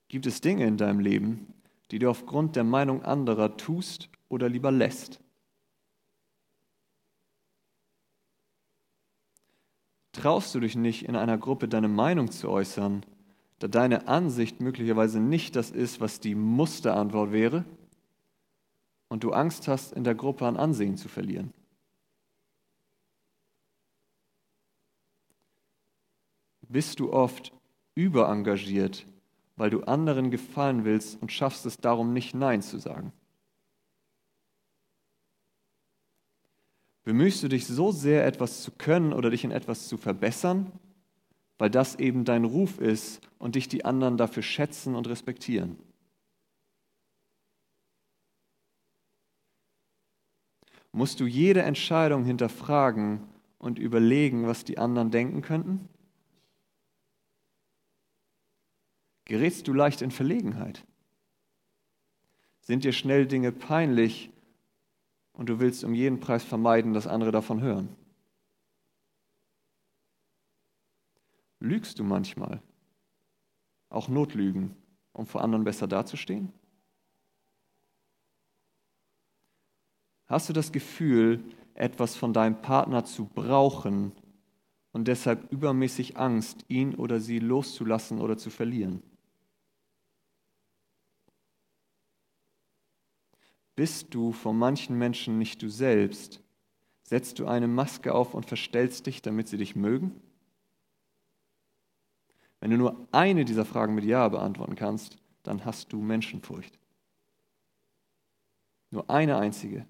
Gibt 0.09 0.25
es 0.25 0.41
Dinge 0.41 0.65
in 0.65 0.75
deinem 0.75 0.99
Leben, 0.99 1.53
die 1.91 1.99
du 1.99 2.09
aufgrund 2.09 2.55
der 2.55 2.63
Meinung 2.63 3.03
anderer 3.03 3.57
tust 3.57 4.09
oder 4.27 4.49
lieber 4.49 4.71
lässt? 4.71 5.19
Traust 10.11 10.53
du 10.53 10.59
dich 10.59 10.75
nicht, 10.75 11.03
in 11.03 11.15
einer 11.15 11.37
Gruppe 11.37 11.67
deine 11.67 11.87
Meinung 11.87 12.31
zu 12.31 12.49
äußern, 12.49 13.05
da 13.59 13.67
deine 13.67 14.07
Ansicht 14.07 14.59
möglicherweise 14.59 15.19
nicht 15.19 15.55
das 15.55 15.69
ist, 15.69 16.01
was 16.01 16.19
die 16.19 16.35
Musterantwort 16.35 17.31
wäre, 17.31 17.63
und 19.09 19.23
du 19.23 19.31
Angst 19.31 19.67
hast, 19.67 19.93
in 19.93 20.03
der 20.03 20.15
Gruppe 20.15 20.47
an 20.47 20.57
Ansehen 20.57 20.97
zu 20.97 21.07
verlieren? 21.07 21.53
Bist 26.67 26.99
du 26.99 27.13
oft 27.13 27.53
überengagiert 27.95 29.05
weil 29.59 29.69
du 29.69 29.81
anderen 29.81 30.31
gefallen 30.31 30.85
willst 30.85 31.21
und 31.21 31.33
schaffst 31.33 31.65
es 31.65 31.77
darum 31.77 32.13
nicht 32.13 32.33
Nein 32.33 32.61
zu 32.61 32.79
sagen. 32.79 33.11
Bemühst 37.03 37.43
du 37.43 37.49
dich 37.49 37.67
so 37.67 37.91
sehr, 37.91 38.25
etwas 38.25 38.63
zu 38.63 38.71
können 38.71 39.11
oder 39.11 39.29
dich 39.29 39.43
in 39.43 39.51
etwas 39.51 39.89
zu 39.89 39.97
verbessern, 39.97 40.71
weil 41.57 41.69
das 41.69 41.95
eben 41.95 42.23
dein 42.23 42.45
Ruf 42.45 42.79
ist 42.79 43.19
und 43.37 43.55
dich 43.55 43.67
die 43.67 43.83
anderen 43.83 44.15
dafür 44.15 44.43
schätzen 44.43 44.95
und 44.95 45.09
respektieren? 45.09 45.77
Musst 50.93 51.19
du 51.19 51.25
jede 51.25 51.63
Entscheidung 51.63 52.23
hinterfragen 52.23 53.27
und 53.57 53.77
überlegen, 53.77 54.47
was 54.47 54.63
die 54.63 54.77
anderen 54.77 55.11
denken 55.11 55.41
könnten? 55.41 55.89
Gerätst 59.29 59.67
du 59.67 59.73
leicht 59.73 60.01
in 60.01 60.09
Verlegenheit? 60.09 60.83
Sind 62.61 62.83
dir 62.83 62.93
schnell 62.93 63.27
Dinge 63.27 63.51
peinlich 63.51 64.31
und 65.33 65.49
du 65.49 65.59
willst 65.59 65.83
um 65.83 65.93
jeden 65.93 66.19
Preis 66.19 66.43
vermeiden, 66.43 66.95
dass 66.95 67.05
andere 67.05 67.31
davon 67.31 67.61
hören? 67.61 67.95
Lügst 71.59 71.99
du 71.99 72.03
manchmal? 72.03 72.59
Auch 73.89 74.07
Notlügen, 74.07 74.75
um 75.13 75.27
vor 75.27 75.43
anderen 75.43 75.63
besser 75.63 75.87
dazustehen? 75.87 76.51
Hast 80.25 80.49
du 80.49 80.53
das 80.53 80.71
Gefühl, 80.71 81.43
etwas 81.75 82.15
von 82.15 82.33
deinem 82.33 82.63
Partner 82.63 83.05
zu 83.05 83.25
brauchen 83.25 84.11
und 84.91 85.07
deshalb 85.07 85.51
übermäßig 85.51 86.17
Angst, 86.17 86.65
ihn 86.67 86.95
oder 86.95 87.19
sie 87.19 87.37
loszulassen 87.37 88.21
oder 88.21 88.35
zu 88.35 88.49
verlieren? 88.49 89.03
Bist 93.79 94.13
du 94.13 94.33
vor 94.33 94.53
manchen 94.53 94.97
Menschen 94.97 95.37
nicht 95.37 95.61
du 95.61 95.69
selbst? 95.69 96.41
Setzt 97.03 97.39
du 97.39 97.47
eine 97.47 97.69
Maske 97.69 98.13
auf 98.13 98.33
und 98.33 98.45
verstellst 98.45 99.05
dich, 99.05 99.21
damit 99.21 99.47
sie 99.47 99.55
dich 99.55 99.73
mögen? 99.73 100.19
Wenn 102.59 102.71
du 102.71 102.77
nur 102.77 103.07
eine 103.13 103.45
dieser 103.45 103.63
Fragen 103.63 103.95
mit 103.95 104.03
Ja 104.03 104.27
beantworten 104.27 104.75
kannst, 104.75 105.17
dann 105.43 105.63
hast 105.63 105.93
du 105.93 106.01
Menschenfurcht. 106.01 106.77
Nur 108.91 109.09
eine 109.09 109.37
einzige. 109.37 109.85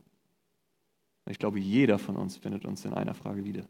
Ich 1.26 1.40
glaube, 1.40 1.60
jeder 1.60 1.98
von 1.98 2.16
uns 2.16 2.38
findet 2.38 2.66
uns 2.66 2.86
in 2.86 2.94
einer 2.94 3.16
Frage 3.16 3.44
wieder. 3.44 3.66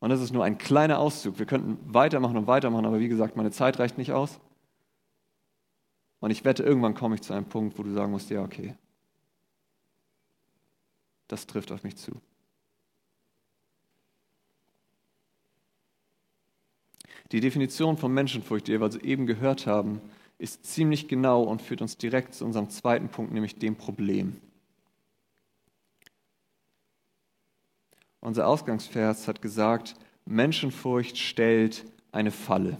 Und 0.00 0.08
das 0.08 0.22
ist 0.22 0.32
nur 0.32 0.44
ein 0.44 0.56
kleiner 0.56 0.98
Auszug. 0.98 1.38
Wir 1.38 1.44
könnten 1.44 1.92
weitermachen 1.92 2.38
und 2.38 2.46
weitermachen, 2.46 2.86
aber 2.86 3.00
wie 3.00 3.08
gesagt, 3.08 3.36
meine 3.36 3.50
Zeit 3.50 3.78
reicht 3.78 3.98
nicht 3.98 4.12
aus. 4.12 4.40
Und 6.24 6.30
ich 6.30 6.46
wette, 6.46 6.62
irgendwann 6.62 6.94
komme 6.94 7.16
ich 7.16 7.20
zu 7.20 7.34
einem 7.34 7.44
Punkt, 7.44 7.78
wo 7.78 7.82
du 7.82 7.92
sagen 7.92 8.10
musst, 8.10 8.30
ja, 8.30 8.42
okay, 8.42 8.74
das 11.28 11.46
trifft 11.46 11.70
auf 11.70 11.82
mich 11.82 11.96
zu. 11.96 12.12
Die 17.30 17.40
Definition 17.40 17.98
von 17.98 18.14
Menschenfurcht, 18.14 18.66
die 18.68 18.72
wir 18.72 18.80
also 18.80 18.98
eben 19.00 19.26
gehört 19.26 19.66
haben, 19.66 20.00
ist 20.38 20.64
ziemlich 20.64 21.08
genau 21.08 21.42
und 21.42 21.60
führt 21.60 21.82
uns 21.82 21.98
direkt 21.98 22.32
zu 22.32 22.46
unserem 22.46 22.70
zweiten 22.70 23.10
Punkt, 23.10 23.34
nämlich 23.34 23.58
dem 23.58 23.76
Problem. 23.76 24.40
Unser 28.20 28.48
Ausgangsvers 28.48 29.28
hat 29.28 29.42
gesagt, 29.42 29.94
Menschenfurcht 30.24 31.18
stellt 31.18 31.84
eine 32.12 32.30
Falle. 32.30 32.78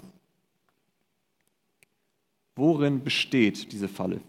Worin 2.56 3.02
besteht 3.02 3.72
diese 3.72 3.88
Falle? 3.88 4.20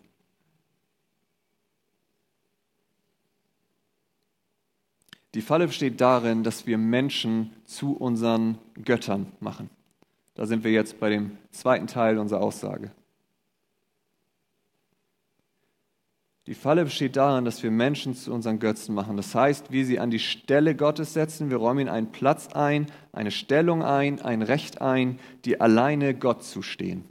Die 5.36 5.41
Falle 5.41 5.67
besteht 5.67 6.00
darin, 6.00 6.44
dass 6.44 6.65
wir 6.65 6.77
Menschen 6.77 7.51
zu 7.65 7.96
unseren 7.98 8.58
Göttern 8.84 9.32
machen. 9.41 9.70
Da 10.34 10.46
sind 10.46 10.63
wir 10.63 10.72
jetzt 10.72 11.00
bei 11.00 11.10
dem 11.10 11.38
zweiten 11.51 11.88
Teil 11.88 12.17
unserer 12.17 12.41
Aussage. 12.41 12.91
Die 16.48 16.53
Falle 16.53 16.84
besteht 16.84 17.15
darin, 17.15 17.44
dass 17.44 17.63
wir 17.63 17.72
Menschen 17.72 18.15
zu 18.15 18.32
unseren 18.32 18.60
Götzen 18.60 18.94
machen. 18.94 19.17
Das 19.17 19.34
heißt, 19.34 19.72
wir 19.72 19.86
sie 19.86 20.00
an 20.00 20.12
die 20.12 20.20
Stelle 20.20 20.75
Gottes 20.75 21.13
setzen, 21.13 21.50
wir 21.50 21.58
räumen 21.58 21.82
ihnen 21.82 21.89
einen 21.89 22.12
Platz 22.12 22.50
ein, 22.53 22.86
eine 23.12 23.32
Stellung 23.32 23.84
ein, 23.84 24.22
ein 24.22 24.44
Recht 24.44 24.79
ein, 24.79 25.20
die 25.44 25.60
alleine 25.60 26.13
Gott 26.13 26.44
zustehen. 26.44 27.03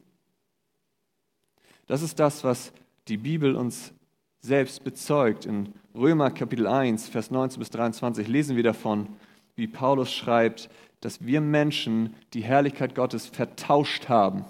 Das 1.86 2.02
ist 2.02 2.18
das, 2.18 2.44
was 2.44 2.72
die 3.08 3.18
Bibel 3.18 3.56
uns 3.56 3.92
selbst 4.40 4.84
bezeugt. 4.84 5.46
In 5.46 5.72
Römer 5.94 6.30
Kapitel 6.30 6.66
1, 6.66 7.08
Vers 7.08 7.30
19 7.30 7.58
bis 7.58 7.70
23 7.70 8.28
lesen 8.28 8.56
wir 8.56 8.62
davon, 8.62 9.08
wie 9.56 9.66
Paulus 9.66 10.12
schreibt, 10.12 10.68
dass 11.00 11.24
wir 11.24 11.40
Menschen 11.40 12.14
die 12.32 12.42
Herrlichkeit 12.42 12.94
Gottes 12.94 13.26
vertauscht 13.26 14.08
haben, 14.08 14.44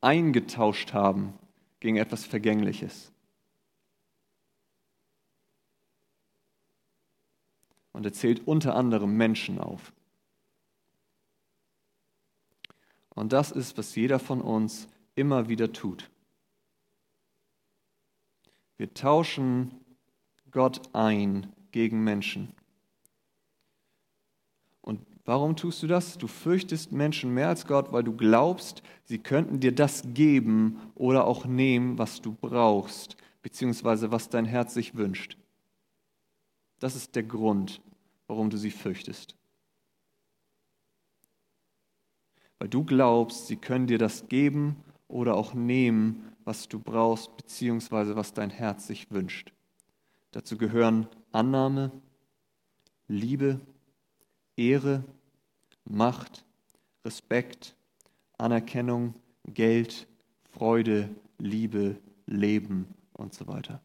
eingetauscht 0.00 0.92
haben 0.92 1.34
gegen 1.80 1.96
etwas 1.96 2.24
Vergängliches. 2.24 3.10
Und 7.92 8.04
er 8.04 8.12
zählt 8.12 8.46
unter 8.46 8.74
anderem 8.74 9.16
Menschen 9.16 9.58
auf. 9.58 9.92
Und 13.10 13.32
das 13.32 13.52
ist, 13.52 13.78
was 13.78 13.94
jeder 13.94 14.18
von 14.18 14.40
uns 14.40 14.88
immer 15.14 15.48
wieder 15.48 15.72
tut. 15.72 16.10
Wir 18.76 18.92
tauschen 18.94 19.72
Gott 20.50 20.94
ein 20.94 21.52
gegen 21.70 22.04
Menschen. 22.04 22.52
Und 24.80 25.00
Warum 25.24 25.56
tust 25.56 25.82
du 25.82 25.86
das? 25.86 26.18
Du 26.18 26.26
fürchtest 26.26 26.92
Menschen 26.92 27.32
mehr 27.32 27.48
als 27.48 27.66
Gott, 27.66 27.92
weil 27.92 28.04
du 28.04 28.14
glaubst, 28.14 28.82
sie 29.04 29.18
könnten 29.18 29.58
dir 29.58 29.72
das 29.72 30.02
geben 30.12 30.78
oder 30.94 31.26
auch 31.26 31.46
nehmen, 31.46 31.96
was 31.96 32.20
du 32.20 32.34
brauchst, 32.34 33.16
beziehungsweise 33.40 34.12
was 34.12 34.28
dein 34.28 34.44
Herz 34.44 34.74
sich 34.74 34.94
wünscht. 34.96 35.38
Das 36.78 36.94
ist 36.94 37.16
der 37.16 37.22
Grund, 37.22 37.80
warum 38.26 38.50
du 38.50 38.58
sie 38.58 38.70
fürchtest. 38.70 39.34
Weil 42.58 42.68
du 42.68 42.84
glaubst, 42.84 43.46
sie 43.46 43.56
können 43.56 43.86
dir 43.86 43.98
das 43.98 44.28
geben 44.28 44.76
oder 45.08 45.36
auch 45.36 45.54
nehmen, 45.54 46.33
was 46.44 46.68
du 46.68 46.78
brauchst, 46.78 47.36
beziehungsweise 47.36 48.16
was 48.16 48.32
dein 48.32 48.50
Herz 48.50 48.86
sich 48.86 49.10
wünscht. 49.10 49.52
Dazu 50.30 50.56
gehören 50.56 51.06
Annahme, 51.32 51.90
Liebe, 53.08 53.60
Ehre, 54.56 55.04
Macht, 55.84 56.44
Respekt, 57.04 57.76
Anerkennung, 58.38 59.14
Geld, 59.46 60.06
Freude, 60.52 61.08
Liebe, 61.38 61.96
Leben 62.26 62.86
und 63.12 63.34
so 63.34 63.46
weiter. 63.46 63.80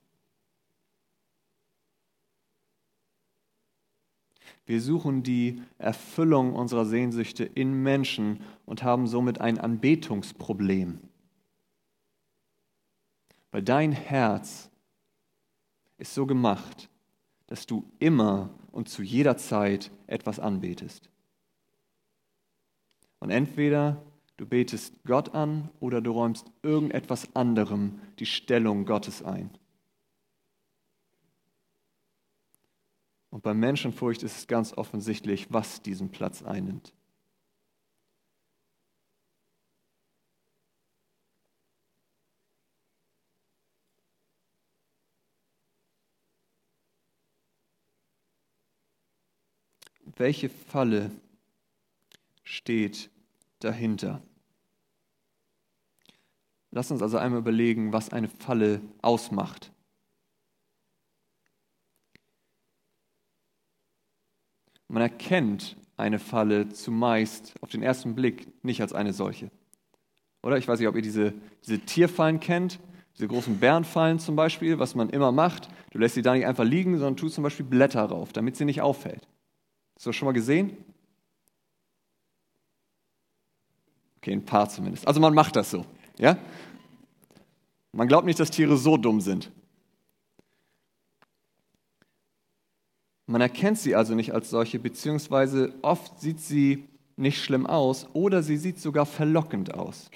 Wir 4.66 4.82
suchen 4.82 5.24
die 5.24 5.64
Erfüllung 5.80 6.54
unserer 6.54 6.86
Sehnsüchte 6.86 7.44
in 7.44 7.82
Menschen 7.82 8.42
und 8.66 8.84
haben 8.84 9.08
somit 9.08 9.42
ein 9.42 9.58
Anbetungsproblem. 9.58 11.00
Weil 13.52 13.64
dein 13.64 13.92
Herz 13.92 14.70
ist 15.98 16.14
so 16.14 16.26
gemacht, 16.26 16.90
dass 17.48 17.66
du 17.66 17.90
immer 18.00 18.50
und 18.72 18.90
zu 18.90 19.02
jeder 19.02 19.38
Zeit 19.38 19.92
etwas 20.08 20.40
anbetest. 20.40 21.10
Und 23.20 23.32
entweder 23.32 24.02
du 24.38 24.46
betest 24.46 25.04
Gott 25.04 25.34
an 25.34 25.70
oder 25.80 26.02
du 26.02 26.12
räumst 26.12 26.52
irgendetwas 26.62 27.36
anderem 27.36 28.00
die 28.20 28.26
Stellung 28.26 28.86
Gottes 28.86 29.24
ein. 29.24 29.50
Und 33.30 33.44
bei 33.44 33.54
Menschenfurcht 33.54 34.24
ist 34.24 34.38
es 34.38 34.48
ganz 34.48 34.74
offensichtlich, 34.74 35.52
was 35.52 35.82
diesen 35.82 36.10
Platz 36.10 36.42
einnimmt. 36.44 36.94
Welche 50.18 50.50
Falle 50.50 51.12
steht 52.44 53.10
dahinter? 53.60 54.22
Lass 56.72 56.92
uns 56.92 57.02
also 57.02 57.18
einmal 57.18 57.40
überlegen, 57.40 57.94
was 57.94 58.12
eine 58.12 58.30
Falle 58.30 58.82
ausmacht. 59.02 59.72
Man 64.88 65.02
erkennt 65.02 65.78
eine 65.98 66.20
Falle 66.20 66.70
zumeist 66.70 67.54
auf 67.62 67.70
den 67.70 67.84
ersten 67.84 68.16
Blick 68.16 68.48
nicht 68.64 68.82
als 68.82 68.94
eine 68.94 69.14
solche. 69.14 69.52
Oder 70.42 70.58
ich 70.58 70.68
weiß 70.68 70.80
nicht, 70.80 70.88
ob 70.88 70.96
ihr 70.96 71.02
diese, 71.02 71.34
diese 71.66 71.80
Tierfallen 71.80 72.40
kennt, 72.40 72.80
diese 73.16 73.28
großen 73.28 73.60
Bärenfallen 73.60 74.20
zum 74.20 74.36
Beispiel, 74.36 74.80
was 74.80 74.96
man 74.96 75.10
immer 75.10 75.32
macht. 75.32 75.70
Du 75.92 76.00
lässt 76.00 76.16
sie 76.16 76.22
da 76.22 76.34
nicht 76.34 76.46
einfach 76.46 76.64
liegen, 76.64 76.98
sondern 76.98 77.18
tust 77.18 77.36
zum 77.36 77.44
Beispiel 77.44 77.66
Blätter 77.66 78.04
rauf, 78.04 78.32
damit 78.32 78.56
sie 78.56 78.66
nicht 78.66 78.82
auffällt. 78.82 79.28
Hast 80.00 80.06
du 80.06 80.10
das 80.12 80.16
schon 80.16 80.28
mal 80.28 80.32
gesehen? 80.32 80.78
Okay, 84.16 84.32
ein 84.32 84.46
paar 84.46 84.70
zumindest. 84.70 85.06
Also 85.06 85.20
man 85.20 85.34
macht 85.34 85.58
das 85.58 85.72
so. 85.72 85.86
Ja? 86.18 86.38
Man 87.92 88.08
glaubt 88.08 88.26
nicht, 88.26 88.40
dass 88.40 88.50
Tiere 88.50 88.78
so 88.78 88.96
dumm 88.96 89.20
sind. 89.20 89.52
Man 93.26 93.42
erkennt 93.42 93.78
sie 93.78 93.94
also 93.94 94.16
nicht 94.16 94.34
als 94.34 94.50
solche, 94.50 94.80
beziehungsweise 94.80 95.74
oft 95.82 96.18
sieht 96.22 96.40
sie 96.40 96.88
nicht 97.18 97.44
schlimm 97.44 97.68
aus 97.68 98.08
oder 98.14 98.42
sie 98.42 98.56
sieht 98.56 98.80
sogar 98.80 99.06
verlockend 99.06 99.74
aus. 99.74 100.10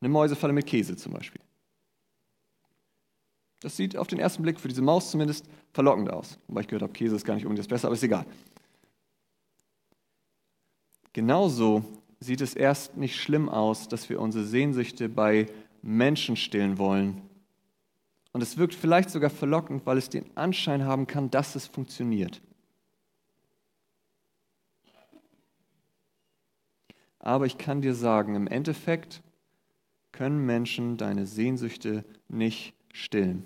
Eine 0.00 0.08
Mäusefalle 0.08 0.54
mit 0.54 0.64
Käse 0.64 0.96
zum 0.96 1.12
Beispiel. 1.12 1.42
Das 3.60 3.76
sieht 3.76 3.96
auf 3.96 4.06
den 4.06 4.18
ersten 4.18 4.42
Blick 4.42 4.58
für 4.58 4.68
diese 4.68 4.82
Maus 4.82 5.10
zumindest 5.10 5.46
verlockend 5.72 6.10
aus. 6.10 6.38
Wobei 6.48 6.62
ich 6.62 6.68
gehört 6.68 6.82
habe, 6.82 6.92
Käse 6.92 7.16
ist 7.16 7.24
gar 7.24 7.34
nicht 7.34 7.44
unbedingt 7.44 7.64
das 7.64 7.68
Beste, 7.68 7.86
aber 7.86 7.94
ist 7.94 8.02
egal. 8.02 8.24
Genauso 11.12 11.84
sieht 12.20 12.40
es 12.40 12.54
erst 12.54 12.96
nicht 12.96 13.16
schlimm 13.16 13.48
aus, 13.48 13.88
dass 13.88 14.08
wir 14.08 14.20
unsere 14.20 14.44
Sehnsüchte 14.44 15.08
bei 15.08 15.46
Menschen 15.82 16.36
stillen 16.36 16.78
wollen. 16.78 17.22
Und 18.32 18.42
es 18.42 18.56
wirkt 18.56 18.74
vielleicht 18.74 19.10
sogar 19.10 19.30
verlockend, 19.30 19.84
weil 19.86 19.98
es 19.98 20.08
den 20.08 20.24
Anschein 20.36 20.84
haben 20.84 21.06
kann, 21.06 21.30
dass 21.30 21.56
es 21.56 21.66
funktioniert. 21.66 22.40
Aber 27.18 27.44
ich 27.44 27.58
kann 27.58 27.82
dir 27.82 27.94
sagen, 27.94 28.34
im 28.34 28.46
Endeffekt 28.46 29.22
können 30.12 30.46
Menschen 30.46 30.96
deine 30.96 31.26
Sehnsüchte 31.26 32.04
nicht 32.28 32.74
stillen. 32.92 33.44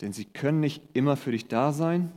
Denn 0.00 0.12
sie 0.12 0.24
können 0.24 0.60
nicht 0.60 0.82
immer 0.92 1.16
für 1.16 1.32
dich 1.32 1.46
da 1.46 1.72
sein. 1.72 2.12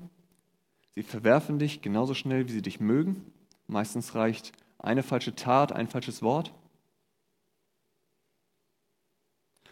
Sie 0.96 1.04
verwerfen 1.04 1.60
dich 1.60 1.82
genauso 1.82 2.14
schnell, 2.14 2.48
wie 2.48 2.52
sie 2.52 2.62
dich 2.62 2.80
mögen. 2.80 3.32
Meistens 3.68 4.16
reicht 4.16 4.52
eine 4.80 5.04
falsche 5.04 5.36
Tat, 5.36 5.72
ein 5.72 5.88
falsches 5.88 6.22
Wort. 6.22 6.54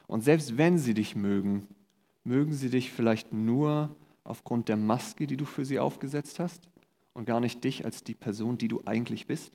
Und 0.08 0.22
selbst 0.22 0.58
wenn 0.58 0.78
sie 0.78 0.94
dich 0.94 1.16
mögen, 1.16 1.68
mögen 2.24 2.54
sie 2.54 2.70
dich 2.70 2.92
vielleicht 2.92 3.34
nur 3.34 3.96
aufgrund 4.24 4.70
der 4.70 4.78
Maske, 4.78 5.28
die 5.28 5.38
du 5.38 5.46
für 5.46 5.66
sie 5.66 5.80
aufgesetzt 5.80 6.40
hast 6.40 6.70
und 7.14 7.26
gar 7.26 7.40
nicht 7.40 7.64
dich 7.64 7.86
als 7.86 8.04
die 8.04 8.14
Person, 8.14 8.58
die 8.58 8.68
du 8.68 8.82
eigentlich 8.86 9.28
bist. 9.28 9.52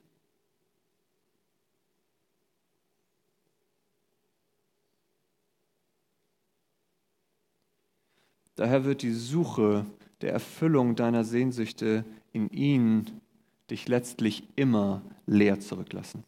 Daher 8.60 8.84
wird 8.84 9.00
die 9.00 9.14
Suche 9.14 9.86
der 10.20 10.34
Erfüllung 10.34 10.94
deiner 10.94 11.24
Sehnsüchte 11.24 12.04
in 12.34 12.50
ihn 12.50 13.22
dich 13.70 13.88
letztlich 13.88 14.46
immer 14.54 15.00
leer 15.24 15.60
zurücklassen. 15.60 16.24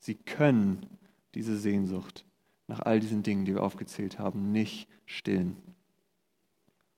Sie 0.00 0.16
können 0.16 0.84
diese 1.36 1.56
Sehnsucht 1.56 2.24
nach 2.66 2.80
all 2.80 2.98
diesen 2.98 3.22
Dingen, 3.22 3.44
die 3.44 3.54
wir 3.54 3.62
aufgezählt 3.62 4.18
haben, 4.18 4.50
nicht 4.50 4.88
stillen. 5.06 5.56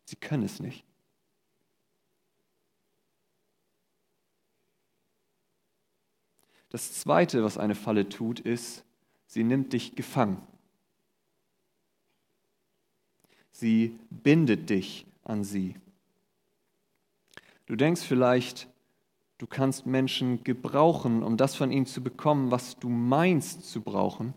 Sie 0.07 0.17
können 0.17 0.45
es 0.45 0.59
nicht. 0.59 0.87
Das 6.71 6.95
Zweite, 6.95 7.45
was 7.45 7.59
eine 7.59 7.75
Falle 7.75 8.09
tut, 8.09 8.41
ist, 8.41 8.83
sie 9.27 9.45
nimmt 9.45 9.75
dich 9.75 9.95
gefangen. 9.95 10.41
Sie 13.53 13.99
bindet 14.11 14.71
dich 14.71 15.07
an 15.25 15.45
sie. 15.45 15.77
Du 17.67 17.77
denkst 17.77 18.03
vielleicht, 18.03 18.69
du 19.39 19.47
kannst 19.47 19.87
Menschen 19.87 20.43
gebrauchen, 20.45 21.23
um 21.23 21.37
das 21.37 21.55
von 21.55 21.71
ihnen 21.71 21.87
zu 21.87 22.03
bekommen, 22.03 22.51
was 22.51 22.79
du 22.79 22.89
meinst 22.89 23.71
zu 23.71 23.81
brauchen. 23.81 24.35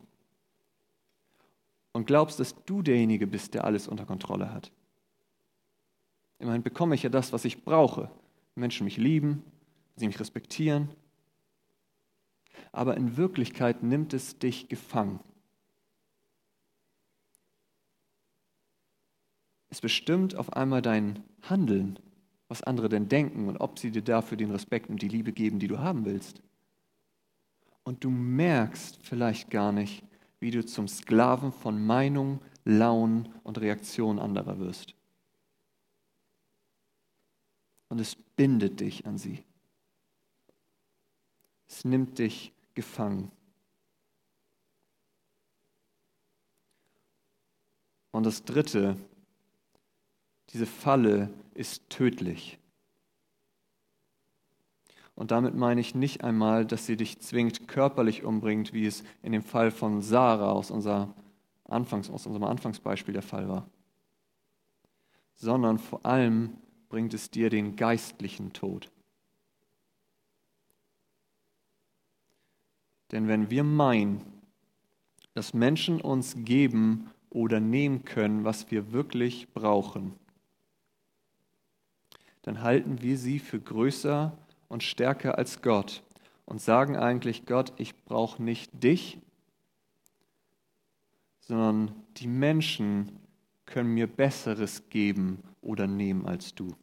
Und 1.94 2.08
glaubst, 2.08 2.40
dass 2.40 2.56
du 2.66 2.82
derjenige 2.82 3.28
bist, 3.28 3.54
der 3.54 3.66
alles 3.66 3.88
unter 3.88 4.06
Kontrolle 4.06 4.52
hat. 4.52 4.72
Immerhin 6.40 6.64
bekomme 6.64 6.96
ich 6.96 7.04
ja 7.04 7.10
das, 7.10 7.32
was 7.32 7.46
ich 7.46 7.64
brauche. 7.64 8.12
Menschen 8.56 8.84
mich 8.84 8.98
lieben, 8.98 9.44
sie 9.96 10.08
mich 10.08 10.20
respektieren. 10.20 10.90
Aber 12.72 12.98
in 12.98 13.18
Wirklichkeit 13.18 13.84
nimmt 13.84 14.14
es 14.14 14.38
dich 14.40 14.68
gefangen. 14.68 15.20
Es 19.74 19.82
bestimmt 19.82 20.36
auf 20.36 20.54
einmal 20.54 20.84
dein 20.84 21.24
Handeln, 21.42 21.98
was 22.48 22.62
andere 22.62 22.90
denn 22.90 23.10
denken 23.10 23.48
und 23.48 23.58
ob 23.58 23.80
sie 23.80 23.90
dir 23.90 24.04
dafür 24.04 24.38
den 24.38 24.52
Respekt 24.52 24.88
und 24.88 25.02
die 25.02 25.08
Liebe 25.08 25.34
geben, 25.34 25.58
die 25.58 25.68
du 25.68 25.80
haben 25.80 26.06
willst. 26.06 26.44
Und 27.84 28.04
du 28.04 28.12
merkst 28.12 29.00
vielleicht 29.02 29.50
gar 29.50 29.72
nicht, 29.72 30.04
wie 30.40 30.52
du 30.52 30.64
zum 30.64 30.88
Sklaven 30.88 31.52
von 31.52 31.84
Meinung, 31.84 32.40
Launen 32.66 33.30
und 33.42 33.60
Reaktionen 33.60 34.20
anderer 34.20 34.60
wirst. 34.60 34.94
Und 37.90 38.00
es 38.00 38.16
bindet 38.16 38.80
dich 38.80 39.08
an 39.08 39.18
sie. 39.18 39.44
Es 41.66 41.84
nimmt 41.84 42.20
dich 42.20 42.54
gefangen. 42.76 43.32
Und 48.12 48.28
das 48.28 48.44
Dritte, 48.44 48.98
Diese 50.54 50.68
Falle 50.68 51.30
ist 51.56 51.90
tödlich. 51.90 52.60
Und 55.16 55.32
damit 55.32 55.56
meine 55.56 55.82
ich 55.82 55.94
nicht 55.96 56.24
einmal, 56.24 56.66
dass 56.66 56.86
sie 56.86 56.98
dich 56.98 57.20
zwingend 57.20 57.68
körperlich 57.68 58.24
umbringt, 58.24 58.74
wie 58.74 58.86
es 58.86 59.04
in 59.22 59.32
dem 59.32 59.44
Fall 59.44 59.72
von 59.72 60.02
Sarah 60.02 60.52
aus, 60.52 60.72
unser 60.72 61.14
Anfangs, 61.66 62.10
aus 62.10 62.26
unserem 62.26 62.46
Anfangsbeispiel 62.46 63.14
der 63.14 63.24
Fall 63.24 63.48
war, 63.48 63.68
sondern 65.36 65.80
vor 65.80 66.06
allem 66.06 66.58
bringt 66.90 67.14
es 67.14 67.32
dir 67.32 67.50
den 67.50 67.76
geistlichen 67.76 68.54
Tod. 68.54 68.92
Denn 73.12 73.28
wenn 73.28 73.50
wir 73.50 73.64
meinen, 73.64 74.22
dass 75.34 75.54
Menschen 75.54 76.02
uns 76.02 76.36
geben 76.38 77.10
oder 77.30 77.60
nehmen 77.60 78.06
können, 78.06 78.44
was 78.44 78.70
wir 78.72 78.92
wirklich 78.92 79.52
brauchen, 79.54 80.14
dann 82.44 82.62
halten 82.62 83.02
wir 83.02 83.18
sie 83.18 83.40
für 83.40 83.60
größer 83.60 84.38
und 84.68 84.84
stärker 84.84 85.38
als 85.38 85.62
Gott 85.62 86.04
und 86.46 86.62
sagen 86.62 86.96
eigentlich, 86.96 87.46
Gott, 87.46 87.74
ich 87.78 87.96
brauche 88.06 88.42
nicht 88.44 88.84
dich, 88.84 89.20
sondern 91.40 91.92
die 92.18 92.28
Menschen 92.28 93.20
können 93.66 93.94
mir 93.94 94.08
Besseres 94.08 94.90
geben 94.90 95.42
oder 95.62 95.88
nehmen 95.88 96.26
als 96.26 96.54
du. 96.54 96.76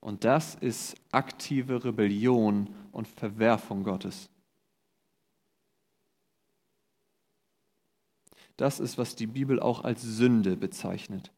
Und 0.00 0.24
das 0.24 0.54
ist 0.54 0.96
aktive 1.12 1.84
Rebellion 1.84 2.74
und 2.92 3.06
Verwerfung 3.06 3.84
Gottes. 3.84 4.30
Das 8.60 8.78
ist, 8.78 8.98
was 8.98 9.16
die 9.16 9.26
Bibel 9.26 9.58
auch 9.58 9.84
als 9.84 10.02
Sünde 10.02 10.54
bezeichnet. 10.54 11.30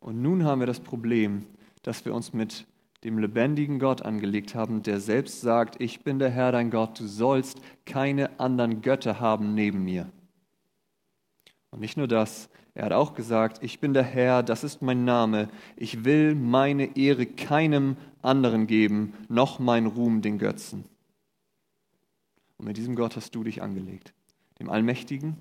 Und 0.00 0.22
nun 0.22 0.44
haben 0.44 0.60
wir 0.60 0.66
das 0.66 0.80
Problem, 0.80 1.44
dass 1.82 2.06
wir 2.06 2.14
uns 2.14 2.32
mit 2.32 2.66
dem 3.04 3.18
lebendigen 3.18 3.78
Gott 3.78 4.00
angelegt 4.00 4.54
haben, 4.54 4.82
der 4.82 4.98
selbst 4.98 5.42
sagt, 5.42 5.78
ich 5.78 6.00
bin 6.00 6.20
der 6.20 6.30
Herr 6.30 6.52
dein 6.52 6.70
Gott, 6.70 7.00
du 7.00 7.06
sollst 7.06 7.60
keine 7.84 8.40
anderen 8.40 8.80
Götter 8.80 9.20
haben 9.20 9.54
neben 9.54 9.84
mir. 9.84 10.10
Und 11.70 11.80
nicht 11.80 11.98
nur 11.98 12.08
das, 12.08 12.48
er 12.72 12.86
hat 12.86 12.92
auch 12.92 13.12
gesagt, 13.12 13.62
ich 13.62 13.78
bin 13.78 13.92
der 13.92 14.04
Herr, 14.04 14.42
das 14.42 14.64
ist 14.64 14.80
mein 14.80 15.04
Name, 15.04 15.50
ich 15.76 16.06
will 16.06 16.34
meine 16.34 16.96
Ehre 16.96 17.26
keinem 17.26 17.98
anderen 18.22 18.66
geben, 18.66 19.12
noch 19.28 19.58
mein 19.58 19.84
Ruhm 19.84 20.22
den 20.22 20.38
Götzen. 20.38 20.86
Und 22.62 22.68
mit 22.68 22.76
diesem 22.76 22.94
Gott 22.94 23.16
hast 23.16 23.34
du 23.34 23.42
dich 23.42 23.60
angelegt, 23.60 24.14
dem 24.60 24.70
Allmächtigen, 24.70 25.36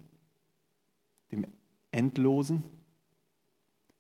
dem 1.32 1.46
Endlosen, 1.92 2.64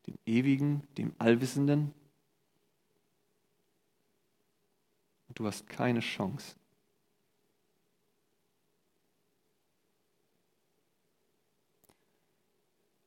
dem 0.07 0.15
Ewigen, 0.25 0.81
dem 0.97 1.13
Allwissenden. 1.19 1.93
Und 5.27 5.37
du 5.37 5.45
hast 5.45 5.69
keine 5.69 5.99
Chance. 5.99 6.55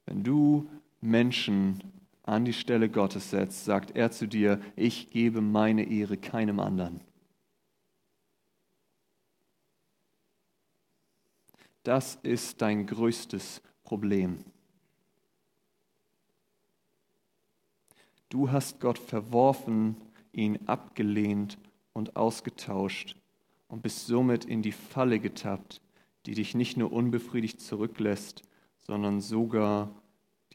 Wenn 0.06 0.22
du 0.22 0.70
Menschen 1.00 1.82
an 2.22 2.44
die 2.44 2.52
Stelle 2.52 2.88
Gottes 2.88 3.30
setzt, 3.30 3.64
sagt 3.64 3.96
er 3.96 4.12
zu 4.12 4.28
dir, 4.28 4.62
ich 4.76 5.10
gebe 5.10 5.40
meine 5.40 5.90
Ehre 5.90 6.16
keinem 6.16 6.60
anderen. 6.60 7.00
Das 11.84 12.18
ist 12.22 12.62
dein 12.62 12.86
größtes 12.86 13.60
Problem. 13.84 14.38
Du 18.30 18.50
hast 18.50 18.80
Gott 18.80 18.98
verworfen, 18.98 19.96
ihn 20.32 20.58
abgelehnt 20.66 21.58
und 21.92 22.16
ausgetauscht 22.16 23.16
und 23.68 23.82
bist 23.82 24.06
somit 24.06 24.46
in 24.46 24.62
die 24.62 24.72
Falle 24.72 25.20
getappt, 25.20 25.82
die 26.26 26.34
dich 26.34 26.54
nicht 26.54 26.76
nur 26.78 26.90
unbefriedigt 26.90 27.60
zurücklässt, 27.60 28.42
sondern 28.86 29.20
sogar 29.20 29.90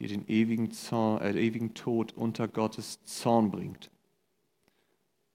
dir 0.00 0.08
den 0.08 0.26
ewigen, 0.28 0.72
Zorn, 0.72 1.22
äh, 1.22 1.32
ewigen 1.40 1.74
Tod 1.74 2.12
unter 2.12 2.48
Gottes 2.48 3.04
Zorn 3.04 3.52
bringt, 3.52 3.90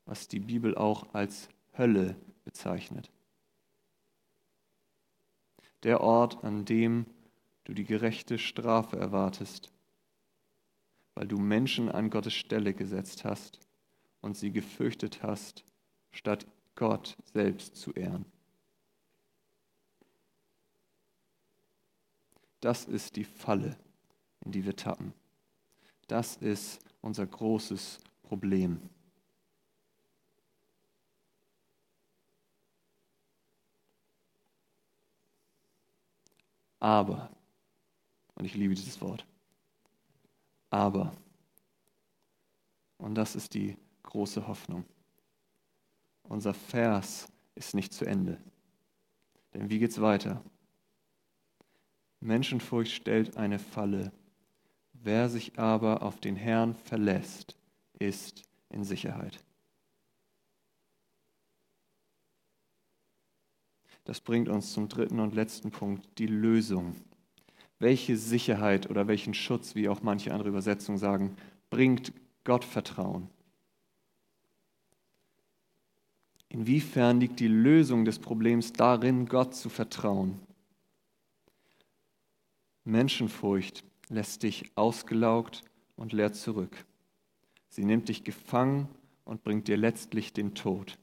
was 0.06 0.28
die 0.28 0.40
Bibel 0.40 0.76
auch 0.76 1.14
als 1.14 1.48
Hölle 1.78 2.16
bezeichnet. 2.44 3.10
Der 5.86 6.02
Ort, 6.02 6.44
an 6.44 6.66
dem 6.66 7.06
du 7.64 7.74
die 7.74 7.86
gerechte 7.86 8.38
Strafe 8.38 8.98
erwartest 8.98 9.72
weil 11.16 11.28
du 11.28 11.38
Menschen 11.38 11.90
an 11.90 12.10
Gottes 12.10 12.34
Stelle 12.34 12.74
gesetzt 12.74 13.24
hast 13.24 13.60
und 14.22 14.38
sie 14.38 14.52
gefürchtet 14.52 15.24
hast, 15.24 15.64
statt 16.12 16.46
Gott 16.76 17.18
selbst 17.24 17.78
zu 17.78 17.94
ehren. 17.94 18.26
Das 22.60 22.86
ist 22.86 23.16
die 23.16 23.24
Falle, 23.24 23.78
in 24.44 24.52
die 24.52 24.66
wir 24.66 24.76
tappen. 24.76 25.14
Das 26.08 26.36
ist 26.38 26.80
unser 27.02 27.26
großes 27.26 28.00
Problem. 28.24 28.82
Aber, 36.86 37.32
und 38.36 38.46
ich 38.46 38.54
liebe 38.54 38.76
dieses 38.76 39.02
Wort, 39.02 39.26
aber. 40.70 41.16
Und 43.00 43.16
das 43.16 43.36
ist 43.36 43.56
die 43.56 43.76
große 44.04 44.48
Hoffnung. 44.48 44.86
Unser 46.22 46.54
Vers 46.54 47.28
ist 47.56 47.74
nicht 47.74 47.92
zu 47.92 48.06
Ende. 48.06 48.38
Denn 49.56 49.72
wie 49.72 49.80
geht's 49.80 50.00
weiter? 50.00 50.44
Menschenfurcht 52.20 52.92
stellt 52.92 53.36
eine 53.36 53.58
Falle. 53.58 54.12
Wer 54.94 55.28
sich 55.28 55.58
aber 55.58 56.04
auf 56.04 56.20
den 56.20 56.36
Herrn 56.36 56.76
verlässt, 56.76 57.58
ist 57.98 58.44
in 58.70 58.84
Sicherheit. 58.84 59.44
Das 64.06 64.22
bringt 64.22 64.50
uns 64.50 64.72
zum 64.74 64.88
dritten 64.88 65.20
und 65.20 65.36
letzten 65.36 65.72
Punkt, 65.72 66.08
die 66.18 66.28
Lösung 66.28 66.96
welche 67.80 68.18
Sicherheit 68.18 68.90
oder 68.90 69.08
welchen 69.08 69.34
Schutz, 69.34 69.76
wie 69.76 69.90
auch 69.90 70.02
manche 70.02 70.34
andere 70.34 70.50
Übersetzungen 70.50 70.98
sagen, 70.98 71.36
bringt 71.70 72.14
Gottvertrauen? 72.44 73.30
Inwiefern 76.50 77.20
liegt 77.20 77.40
die 77.40 77.48
Lösung 77.48 78.06
des 78.06 78.20
Problems 78.20 78.72
darin, 78.72 79.26
Gott 79.26 79.56
zu 79.56 79.70
vertrauen? 79.70 80.40
Menschenfurcht 82.86 83.84
lässt 84.10 84.44
dich 84.44 84.72
ausgelaugt 84.76 85.64
und 85.98 86.14
leer 86.14 86.32
zurück. 86.32 86.86
Sie 87.68 87.84
nimmt 87.84 88.08
dich 88.08 88.24
gefangen 88.24 88.88
und 89.26 89.44
bringt 89.44 89.68
dir 89.68 89.76
letztlich 89.76 90.32
den 90.32 90.56
Tod. 90.56 90.98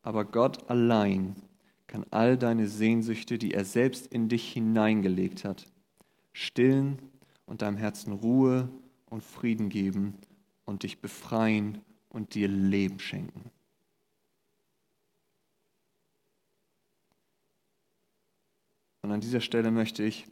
Aber 0.00 0.24
Gott 0.24 0.70
allein 0.70 1.34
kann 1.94 2.06
all 2.10 2.36
deine 2.36 2.66
Sehnsüchte, 2.66 3.38
die 3.38 3.54
er 3.54 3.64
selbst 3.64 4.08
in 4.08 4.28
dich 4.28 4.52
hineingelegt 4.52 5.44
hat, 5.44 5.64
stillen 6.32 6.98
und 7.46 7.62
deinem 7.62 7.76
Herzen 7.76 8.12
Ruhe 8.12 8.68
und 9.06 9.22
Frieden 9.22 9.68
geben 9.68 10.14
und 10.64 10.82
dich 10.82 11.00
befreien 11.00 11.82
und 12.08 12.34
dir 12.34 12.48
Leben 12.48 12.98
schenken. 12.98 13.48
Und 19.02 19.12
an 19.12 19.20
dieser 19.20 19.40
Stelle 19.40 19.70
möchte 19.70 20.02
ich 20.02 20.26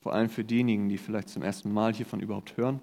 vor 0.00 0.14
allem 0.14 0.30
für 0.30 0.44
diejenigen, 0.44 0.88
die 0.88 0.96
vielleicht 0.96 1.28
zum 1.28 1.42
ersten 1.42 1.70
Mal 1.74 1.92
hiervon 1.92 2.20
überhaupt 2.20 2.56
hören, 2.56 2.80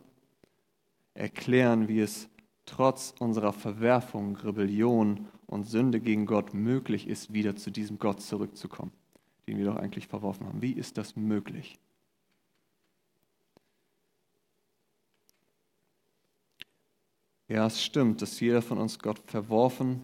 erklären, 1.16 1.88
wie 1.88 2.02
es 2.02 2.30
trotz 2.68 3.16
unserer 3.18 3.54
Verwerfung, 3.54 4.36
Rebellion 4.36 5.28
und 5.54 5.66
Sünde 5.66 6.00
gegen 6.00 6.26
Gott 6.26 6.54
möglich 6.54 7.08
ist, 7.08 7.32
wieder 7.32 7.56
zu 7.56 7.70
diesem 7.70 8.00
Gott 8.00 8.22
zurückzukommen, 8.22 8.92
den 9.48 9.58
wir 9.58 9.66
doch 9.66 9.76
eigentlich 9.76 10.08
verworfen 10.08 10.48
haben. 10.48 10.62
Wie 10.62 10.74
ist 10.74 10.98
das 10.98 11.16
möglich? 11.16 11.78
Ja, 17.48 17.68
es 17.68 17.84
stimmt, 17.84 18.22
dass 18.24 18.40
jeder 18.40 18.64
von 18.64 18.80
uns 18.80 18.98
Gott 18.98 19.20
verworfen, 19.28 20.02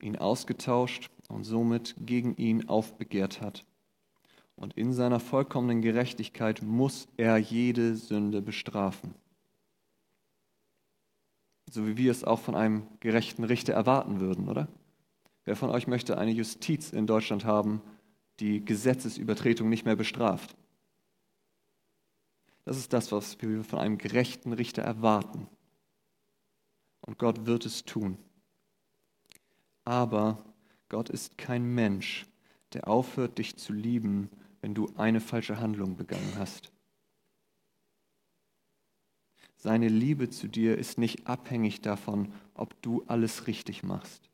ihn 0.00 0.16
ausgetauscht 0.16 1.10
und 1.28 1.42
somit 1.42 1.96
gegen 1.98 2.36
ihn 2.36 2.68
aufbegehrt 2.68 3.40
hat. 3.40 3.64
Und 4.54 4.74
in 4.74 4.92
seiner 4.92 5.18
vollkommenen 5.18 5.82
Gerechtigkeit 5.82 6.62
muss 6.62 7.08
er 7.16 7.36
jede 7.36 7.96
Sünde 7.96 8.42
bestrafen 8.42 9.14
so 11.70 11.86
wie 11.86 11.96
wir 11.96 12.10
es 12.10 12.24
auch 12.24 12.40
von 12.40 12.54
einem 12.54 12.86
gerechten 13.00 13.44
Richter 13.44 13.72
erwarten 13.72 14.20
würden, 14.20 14.48
oder? 14.48 14.68
Wer 15.44 15.56
von 15.56 15.70
euch 15.70 15.86
möchte 15.86 16.18
eine 16.18 16.32
Justiz 16.32 16.92
in 16.92 17.06
Deutschland 17.06 17.44
haben, 17.44 17.80
die 18.40 18.64
Gesetzesübertretung 18.64 19.68
nicht 19.68 19.84
mehr 19.84 19.96
bestraft. 19.96 20.56
Das 22.64 22.76
ist 22.76 22.92
das, 22.92 23.12
was 23.12 23.40
wir 23.40 23.62
von 23.64 23.78
einem 23.78 23.96
gerechten 23.96 24.52
Richter 24.52 24.82
erwarten. 24.82 25.46
Und 27.00 27.18
Gott 27.18 27.46
wird 27.46 27.64
es 27.64 27.84
tun. 27.84 28.18
Aber 29.84 30.44
Gott 30.88 31.08
ist 31.08 31.38
kein 31.38 31.64
Mensch, 31.64 32.26
der 32.72 32.88
aufhört, 32.88 33.38
dich 33.38 33.56
zu 33.56 33.72
lieben, 33.72 34.30
wenn 34.60 34.74
du 34.74 34.92
eine 34.96 35.20
falsche 35.20 35.60
Handlung 35.60 35.96
begangen 35.96 36.32
hast. 36.36 36.72
Seine 39.66 39.88
Liebe 39.88 40.30
zu 40.30 40.46
dir 40.46 40.78
ist 40.78 40.96
nicht 40.96 41.26
abhängig 41.26 41.80
davon, 41.80 42.32
ob 42.54 42.80
du 42.82 43.02
alles 43.08 43.48
richtig 43.48 43.82
machst. 43.82 44.30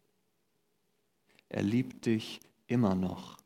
Er 1.49 1.63
liebt 1.63 2.05
dich 2.05 2.41
immer 2.67 2.95
noch. 2.95 3.39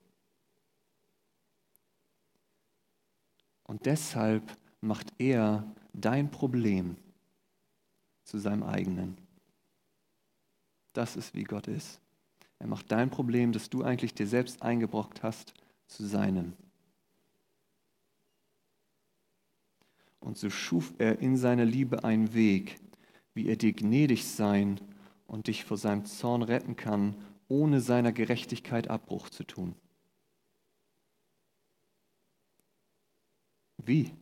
Und 3.63 3.87
deshalb 3.87 4.43
macht 4.81 5.13
er 5.19 5.63
dein 5.93 6.29
Problem 6.29 6.97
zu 8.25 8.39
seinem 8.41 8.65
eigenen. 8.65 9.17
Das 10.93 11.15
ist, 11.15 11.37
wie 11.37 11.45
Gott 11.45 11.69
ist. 11.69 12.01
Er 12.59 12.67
macht 12.67 12.91
dein 12.91 13.11
Problem, 13.11 13.53
das 13.53 13.71
du 13.71 13.85
eigentlich 13.85 14.13
dir 14.13 14.27
selbst 14.27 14.61
eingebrockt 14.61 15.23
hast, 15.23 15.55
zu 15.87 16.05
seinem. 16.05 16.55
Und 20.21 20.39
so 20.39 20.51
schuf 20.51 20.95
er 20.99 21.21
in 21.21 21.37
seiner 21.37 21.65
Liebe 21.65 22.05
einen 22.05 22.35
Weg, 22.35 22.81
wie 23.35 23.49
er 23.49 23.57
dir 23.57 23.73
gnädig 23.73 24.27
sein 24.27 24.81
und 25.27 25.47
dich 25.47 25.65
vor 25.65 25.77
seinem 25.77 26.05
Zorn 26.05 26.43
retten 26.43 26.77
kann, 26.77 27.15
ohne 27.49 27.81
seiner 27.81 28.13
Gerechtigkeit 28.13 28.89
Abbruch 28.89 29.29
zu 29.29 29.45
tun. 29.45 29.75
Wie? 33.79 34.13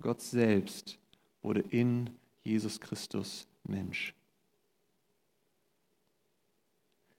Gott 0.00 0.20
selbst 0.20 0.98
wurde 1.42 1.60
in 1.60 2.10
Jesus 2.44 2.80
Christus 2.80 3.46
Mensch. 3.64 4.14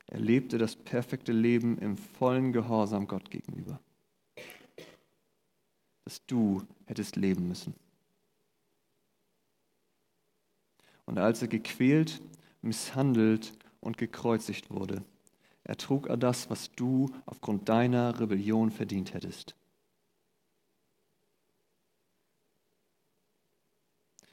Er 0.07 0.19
lebte 0.19 0.57
das 0.57 0.75
perfekte 0.75 1.31
Leben 1.31 1.77
im 1.77 1.97
vollen 1.97 2.51
Gehorsam 2.51 3.07
Gott 3.07 3.31
gegenüber, 3.31 3.79
das 6.05 6.25
du 6.25 6.61
hättest 6.85 7.15
leben 7.15 7.47
müssen. 7.47 7.73
Und 11.05 11.17
als 11.17 11.41
er 11.41 11.47
gequält, 11.47 12.21
misshandelt 12.61 13.53
und 13.81 13.97
gekreuzigt 13.97 14.69
wurde, 14.69 15.03
ertrug 15.63 16.07
er 16.07 16.17
das, 16.17 16.49
was 16.49 16.71
du 16.71 17.09
aufgrund 17.25 17.69
deiner 17.69 18.19
Rebellion 18.19 18.71
verdient 18.71 19.13
hättest. 19.13 19.55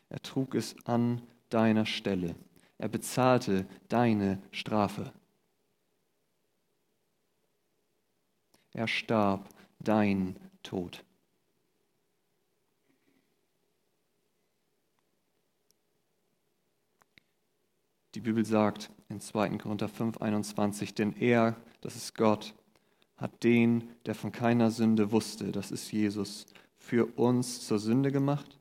Er 0.09 0.21
trug 0.23 0.55
es 0.55 0.75
an 0.87 1.23
deiner 1.51 1.87
Stelle. 1.87 2.35
Er 2.79 2.89
bezahlte 2.89 3.67
deine 3.89 4.43
Strafe. 4.51 5.13
Er 8.73 8.89
starb 8.89 9.49
dein 9.79 10.37
Tod. 10.63 11.05
Die 18.15 18.21
Bibel 18.21 18.45
sagt 18.45 18.91
in 19.09 19.21
2. 19.21 19.59
Korinther 19.59 19.89
5, 19.89 20.19
21, 20.19 20.95
denn 20.95 21.15
er, 21.17 21.57
das 21.81 21.95
ist 21.95 22.17
Gott, 22.17 22.55
hat 23.17 23.45
den, 23.45 23.89
der 24.05 24.17
von 24.17 24.33
keiner 24.33 24.73
Sünde 24.73 25.13
wusste, 25.13 25.53
das 25.53 25.71
ist 25.71 25.93
Jesus, 25.93 26.47
für 26.77 27.07
uns 27.17 27.65
zur 27.65 27.79
Sünde 27.79 28.11
gemacht, 28.11 28.59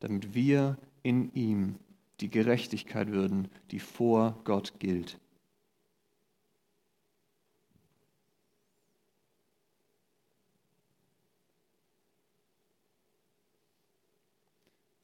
damit 0.00 0.34
wir 0.34 0.76
in 1.02 1.32
ihm 1.32 1.76
die 2.20 2.28
Gerechtigkeit 2.28 3.12
würden, 3.12 3.48
die 3.70 3.78
vor 3.78 4.38
Gott 4.44 4.78
gilt. 4.78 5.18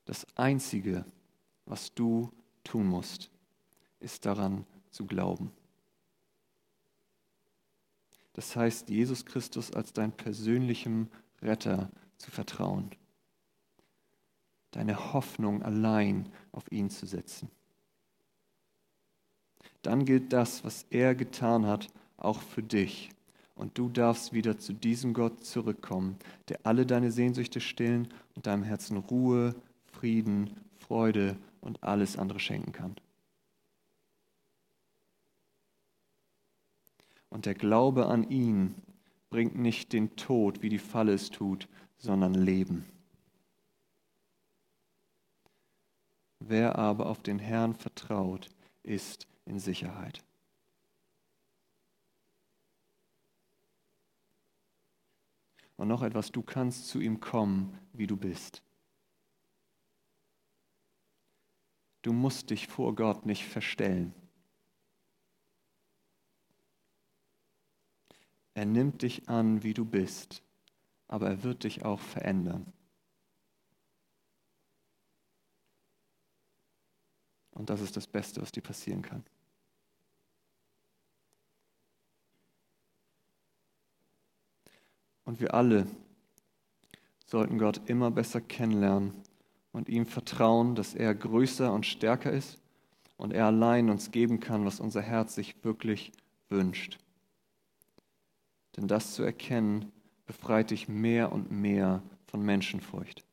Das 0.05 0.27
Einzige, 0.37 1.05
was 1.65 1.95
du 1.95 2.31
tun 2.63 2.87
musst, 2.87 3.31
ist 4.01 4.27
daran 4.27 4.65
zu 4.91 5.07
glauben. 5.07 5.51
Das 8.33 8.55
heißt, 8.55 8.91
Jesus 8.91 9.25
Christus 9.25 9.73
als 9.73 9.93
dein 9.93 10.13
persönlichem 10.13 11.09
Retter 11.41 11.91
zu 12.19 12.31
vertrauen. 12.31 12.91
Deine 14.73 15.15
Hoffnung 15.15 15.63
allein 15.63 16.29
auf 16.53 16.71
ihn 16.71 16.91
zu 16.91 17.07
setzen. 17.07 17.51
Dann 19.81 20.05
gilt 20.05 20.33
das, 20.33 20.65
was 20.65 20.85
er 20.91 21.15
getan 21.15 21.65
hat, 21.65 21.89
auch 22.19 22.43
für 22.43 22.63
dich. 22.63 23.11
Und 23.55 23.79
du 23.79 23.89
darfst 23.89 24.35
wieder 24.35 24.59
zu 24.59 24.75
diesem 24.75 25.15
Gott 25.15 25.43
zurückkommen, 25.45 26.19
der 26.49 26.61
alle 26.65 26.85
deine 26.85 27.11
Sehnsüchte 27.11 27.61
stillen 27.61 28.09
und 28.35 28.47
deinem 28.47 28.65
Herzen 28.65 28.99
Ruhe, 28.99 29.55
Frieden, 29.87 30.51
Freude 30.79 31.39
und 31.63 31.83
alles 31.83 32.19
andere 32.19 32.39
schenken 32.39 32.73
kann. 32.73 32.97
Und 37.29 37.47
der 37.47 37.55
Glaube 37.55 38.07
an 38.07 38.29
ihn 38.31 38.75
bringt 39.31 39.57
nicht 39.57 39.93
den 39.93 40.17
Tod, 40.17 40.63
wie 40.63 40.69
die 40.69 40.79
Falle 40.79 41.13
es 41.13 41.31
tut, 41.31 41.69
sondern 41.99 42.35
Leben. 42.35 42.87
Wer 46.39 46.79
aber 46.79 47.07
auf 47.07 47.23
den 47.23 47.39
Herrn 47.39 47.75
vertraut, 47.75 48.49
ist 48.83 49.27
in 49.45 49.59
Sicherheit. 49.59 50.23
Und 55.77 55.89
noch 55.89 56.03
etwas, 56.03 56.33
du 56.33 56.43
kannst 56.43 56.89
zu 56.89 57.01
ihm 57.01 57.21
kommen, 57.21 57.79
wie 57.93 58.07
du 58.07 58.17
bist. 58.17 58.63
Du 62.03 62.13
musst 62.13 62.51
dich 62.51 62.69
vor 62.69 62.95
Gott 62.95 63.27
nicht 63.27 63.45
verstellen. 63.45 64.15
Er 68.57 68.65
nimmt 68.65 69.03
dich 69.03 69.29
an, 69.29 69.63
wie 69.63 69.75
du 69.75 69.85
bist, 69.85 70.43
aber 71.09 71.29
er 71.29 71.43
wird 71.43 71.65
dich 71.65 71.85
auch 71.85 72.01
verändern. 72.01 72.73
Und 77.51 77.69
das 77.69 77.83
ist 77.83 77.99
das 77.99 78.07
Beste, 78.07 78.41
was 78.41 78.53
dir 78.53 78.63
passieren 78.63 79.03
kann. 79.03 79.23
Und 85.25 85.39
wir 85.39 85.53
alle 85.53 85.87
sollten 87.27 87.59
Gott 87.59 87.83
immer 87.91 88.11
besser 88.11 88.41
kennenlernen 88.41 89.13
und 89.73 89.91
ihm 89.91 90.07
vertrauen, 90.07 90.75
dass 90.75 90.95
er 90.95 91.15
größer 91.15 91.71
und 91.75 91.85
stärker 91.85 92.33
ist 92.33 92.59
und 93.19 93.35
er 93.35 93.45
allein 93.45 93.91
uns 93.91 94.13
geben 94.13 94.41
kann, 94.41 94.65
was 94.65 94.81
unser 94.81 95.03
Herz 95.03 95.35
sich 95.35 95.63
wirklich 95.63 96.11
wünscht. 96.49 96.99
Denn 98.77 98.89
das 98.89 99.15
zu 99.15 99.23
erkennen, 99.23 99.93
befreit 100.27 100.71
dich 100.71 100.89
mehr 100.89 101.33
und 101.33 101.51
mehr 101.51 102.03
von 102.27 102.43
Menschenfurcht. 102.43 103.25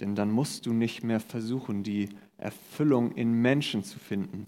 Denn 0.00 0.14
dann 0.14 0.30
musst 0.30 0.66
du 0.66 0.72
nicht 0.72 1.02
mehr 1.02 1.20
versuchen, 1.20 1.82
die 1.82 2.08
Erfüllung 2.36 3.12
in 3.12 3.32
Menschen 3.32 3.82
zu 3.82 3.98
finden 3.98 4.46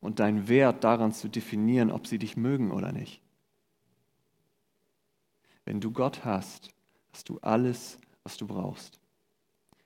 und 0.00 0.18
deinen 0.18 0.48
Wert 0.48 0.82
daran 0.82 1.12
zu 1.12 1.28
definieren, 1.28 1.90
ob 1.90 2.06
sie 2.06 2.18
dich 2.18 2.36
mögen 2.36 2.72
oder 2.72 2.92
nicht. 2.92 3.22
Wenn 5.64 5.80
du 5.80 5.92
Gott 5.92 6.24
hast, 6.24 6.70
hast 7.12 7.28
du 7.28 7.38
alles, 7.38 7.98
was 8.24 8.36
du 8.36 8.46
brauchst. 8.46 8.98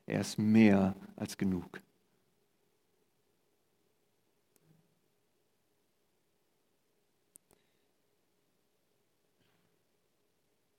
Er 0.07 0.21
ist 0.21 0.39
mehr 0.39 0.95
als 1.17 1.37
genug. 1.37 1.83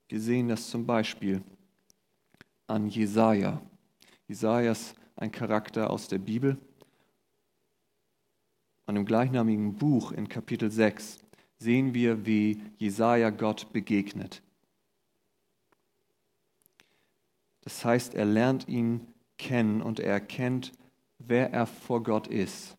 Wir 0.08 0.22
sehen 0.22 0.48
das 0.48 0.70
zum 0.70 0.86
Beispiel 0.86 1.41
an 2.67 2.88
Jesaja. 2.89 3.62
Jesaja 4.28 4.72
ist 4.72 4.96
ein 5.15 5.32
Charakter 5.32 5.89
aus 5.89 6.08
der 6.08 6.20
Bibel. 6.20 6.58
Und 8.86 8.96
im 8.96 9.06
gleichnamigen 9.06 9.76
Buch 9.76 10.12
in 10.12 10.30
Kapitel 10.30 10.72
6 10.72 11.20
sehen 11.60 11.93
wir, 11.93 12.26
wie 12.26 12.62
Jesaja 12.78 13.30
Gott 13.30 13.74
begegnet. 13.74 14.41
Das 17.62 17.84
heißt, 17.84 18.13
er 18.13 18.26
lernt 18.26 18.67
ihn 18.70 19.08
kennen 19.38 19.82
und 19.82 20.00
er 20.00 20.13
erkennt, 20.13 20.72
wer 21.20 21.52
er 21.52 21.65
vor 21.65 22.02
Gott 22.02 22.28
ist 22.28 22.78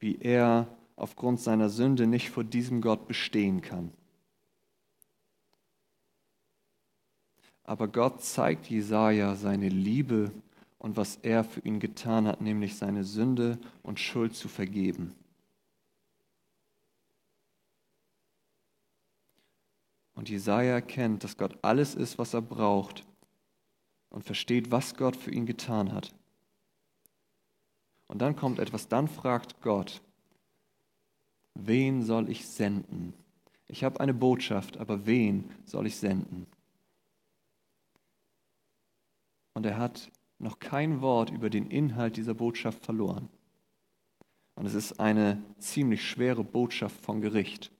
wie 0.00 0.18
er 0.18 0.66
aufgrund 0.96 1.40
seiner 1.40 1.68
Sünde 1.68 2.06
nicht 2.06 2.30
vor 2.30 2.42
diesem 2.42 2.80
Gott 2.80 3.06
bestehen 3.06 3.60
kann. 3.60 3.92
Aber 7.70 7.86
Gott 7.86 8.20
zeigt 8.24 8.68
Jesaja 8.68 9.36
seine 9.36 9.68
Liebe 9.68 10.32
und 10.80 10.96
was 10.96 11.20
er 11.22 11.44
für 11.44 11.60
ihn 11.60 11.78
getan 11.78 12.26
hat, 12.26 12.40
nämlich 12.40 12.76
seine 12.76 13.04
Sünde 13.04 13.60
und 13.84 14.00
Schuld 14.00 14.34
zu 14.34 14.48
vergeben. 14.48 15.14
Und 20.14 20.28
Jesaja 20.28 20.72
erkennt, 20.72 21.22
dass 21.22 21.36
Gott 21.36 21.60
alles 21.62 21.94
ist, 21.94 22.18
was 22.18 22.34
er 22.34 22.42
braucht 22.42 23.04
und 24.08 24.24
versteht, 24.24 24.72
was 24.72 24.96
Gott 24.96 25.14
für 25.14 25.30
ihn 25.30 25.46
getan 25.46 25.92
hat. 25.92 26.12
Und 28.08 28.20
dann 28.20 28.34
kommt 28.34 28.58
etwas, 28.58 28.88
dann 28.88 29.06
fragt 29.06 29.62
Gott, 29.62 30.02
wen 31.54 32.02
soll 32.02 32.30
ich 32.30 32.48
senden? 32.48 33.14
Ich 33.68 33.84
habe 33.84 34.00
eine 34.00 34.12
Botschaft, 34.12 34.78
aber 34.78 35.06
wen 35.06 35.48
soll 35.66 35.86
ich 35.86 35.94
senden? 35.98 36.48
Und 39.54 39.66
er 39.66 39.78
hat 39.78 40.10
noch 40.38 40.58
kein 40.58 41.00
Wort 41.00 41.30
über 41.30 41.50
den 41.50 41.70
Inhalt 41.70 42.16
dieser 42.16 42.34
Botschaft 42.34 42.84
verloren. 42.84 43.28
Und 44.54 44.66
es 44.66 44.74
ist 44.74 45.00
eine 45.00 45.42
ziemlich 45.58 46.06
schwere 46.08 46.44
Botschaft 46.44 47.00
von 47.00 47.20
Gericht. 47.20 47.72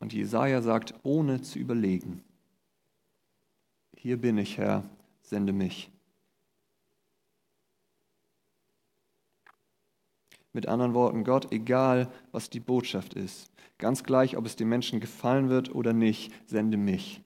Und 0.00 0.12
Jesaja 0.12 0.62
sagt, 0.62 0.94
ohne 1.02 1.42
zu 1.42 1.58
überlegen: 1.58 2.22
Hier 3.96 4.16
bin 4.16 4.38
ich, 4.38 4.58
Herr, 4.58 4.88
sende 5.22 5.52
mich. 5.52 5.90
Mit 10.52 10.66
anderen 10.66 10.94
Worten, 10.94 11.24
Gott, 11.24 11.52
egal 11.52 12.10
was 12.32 12.50
die 12.50 12.60
Botschaft 12.60 13.14
ist, 13.14 13.52
ganz 13.76 14.02
gleich, 14.02 14.36
ob 14.36 14.46
es 14.46 14.56
den 14.56 14.68
Menschen 14.68 14.98
gefallen 14.98 15.48
wird 15.48 15.74
oder 15.74 15.92
nicht, 15.92 16.32
sende 16.46 16.76
mich. 16.76 17.22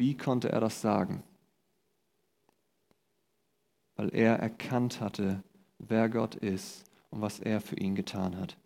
Wie 0.00 0.16
konnte 0.16 0.48
er 0.48 0.60
das 0.60 0.80
sagen? 0.80 1.22
Weil 3.96 4.08
er 4.14 4.36
erkannt 4.36 4.98
hatte, 4.98 5.44
wer 5.78 6.08
Gott 6.08 6.36
ist 6.36 6.84
und 7.10 7.20
was 7.20 7.38
er 7.38 7.60
für 7.60 7.76
ihn 7.76 7.94
getan 7.94 8.38
hat. 8.38 8.56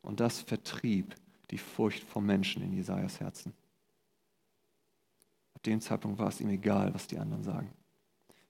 Und 0.00 0.20
das 0.20 0.40
vertrieb 0.40 1.14
die 1.50 1.58
Furcht 1.58 2.04
vom 2.04 2.24
Menschen 2.24 2.62
in 2.62 2.72
Jesajas 2.72 3.20
Herzen. 3.20 3.52
Ab 5.52 5.62
dem 5.64 5.82
Zeitpunkt 5.82 6.18
war 6.18 6.28
es 6.28 6.40
ihm 6.40 6.48
egal, 6.48 6.94
was 6.94 7.06
die 7.06 7.18
anderen 7.18 7.42
sagen. 7.42 7.70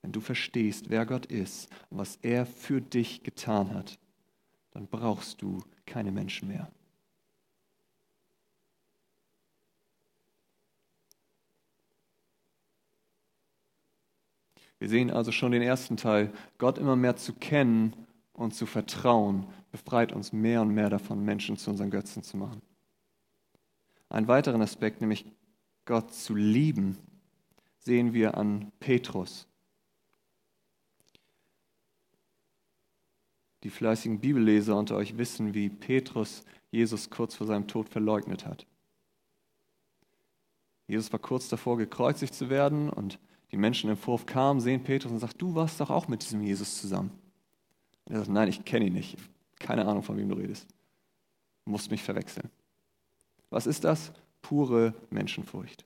Wenn 0.01 0.13
du 0.13 0.21
verstehst, 0.21 0.91
wer 0.91 1.07
Gott 1.07 1.27
ist 1.27 1.69
und 1.91 1.99
was 1.99 2.21
er 2.23 2.47
für 2.47 2.81
dich 2.81 3.25
getan 3.25 3.75
hat, 3.75 3.99
dann 4.71 4.87
brauchst 4.87 5.43
du 5.43 5.65
keine 5.87 6.13
Menschen 6.13 6.47
mehr. 6.47 6.71
Wir 14.83 14.89
sehen 14.89 15.13
also 15.13 15.31
schon 15.31 15.53
den 15.53 15.63
ersten 15.63 15.97
Teil, 15.97 16.33
Gott 16.59 16.77
immer 16.77 16.97
mehr 16.97 17.15
zu 17.15 17.35
kennen 17.35 17.95
und 18.33 18.53
zu 18.53 18.67
vertrauen, 18.67 19.47
befreit 19.71 20.13
uns 20.13 20.33
mehr 20.33 20.61
und 20.61 20.75
mehr 20.75 20.91
davon, 20.91 21.25
Menschen 21.25 21.57
zu 21.57 21.71
unseren 21.71 21.89
Götzen 21.89 22.25
zu 22.25 22.37
machen. 22.37 22.61
Einen 24.09 24.27
weiteren 24.27 24.61
Aspekt, 24.61 25.01
nämlich 25.01 25.25
Gott 25.85 26.13
zu 26.13 26.35
lieben, 26.35 26.99
sehen 27.79 28.13
wir 28.13 28.37
an 28.37 28.73
Petrus. 28.81 29.47
Die 33.63 33.71
fleißigen 33.71 34.19
Bibelleser 34.19 34.77
unter 34.77 34.97
euch 34.97 35.17
wissen, 35.17 35.55
wie 35.55 35.69
Petrus 35.69 36.43
Jesus 36.73 37.09
kurz 37.09 37.37
vor 37.37 37.47
seinem 37.47 37.69
Tod 37.69 37.89
verleugnet 37.89 38.47
hat. 38.47 38.67
Jesus 40.89 41.13
war 41.13 41.21
kurz 41.21 41.49
davor, 41.49 41.79
gekreuzigt 41.79 42.35
zu 42.35 42.51
werden 42.51 42.91
und 42.91 43.21
die 43.53 43.59
Menschen 43.59 43.91
im 43.91 43.97
Vorhof 43.97 44.27
kamen, 44.27 44.61
sehen 44.61 44.83
Petrus 44.83 45.13
und 45.13 45.19
sagen, 45.19 45.35
du 45.39 45.55
warst 45.55 45.79
doch 45.79 45.91
auch 45.91 46.09
mit 46.09 46.23
diesem 46.23 46.43
Jesus 46.43 46.81
zusammen. 46.81 47.11
Und 48.07 48.15
er 48.15 48.21
sagt, 48.21 48.31
nein, 48.31 48.49
ich 48.49 48.65
kenne 48.65 48.87
ihn 48.87 48.95
nicht. 48.95 49.17
Keine 49.59 49.87
Ahnung, 49.87 50.03
von 50.03 50.17
wem 50.17 50.29
du 50.29 50.35
redest. 50.35 50.67
Du 51.65 51.71
musst 51.71 51.91
mich 51.91 52.03
verwechseln. 52.03 52.51
Was 53.51 53.67
ist 53.67 53.85
das? 53.85 54.13
Pure 54.41 54.95
Menschenfurcht. 55.11 55.85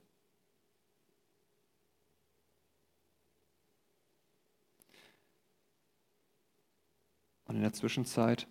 Und 7.45 7.55
in 7.55 7.61
der 7.61 7.73
Zwischenzeit 7.73 8.47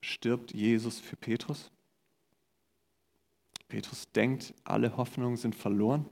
stirbt 0.00 0.52
Jesus 0.52 0.98
für 0.98 1.16
Petrus. 1.16 1.70
Petrus 3.68 4.10
denkt, 4.12 4.52
alle 4.64 4.96
Hoffnungen 4.96 5.36
sind 5.36 5.54
verloren. 5.54 6.06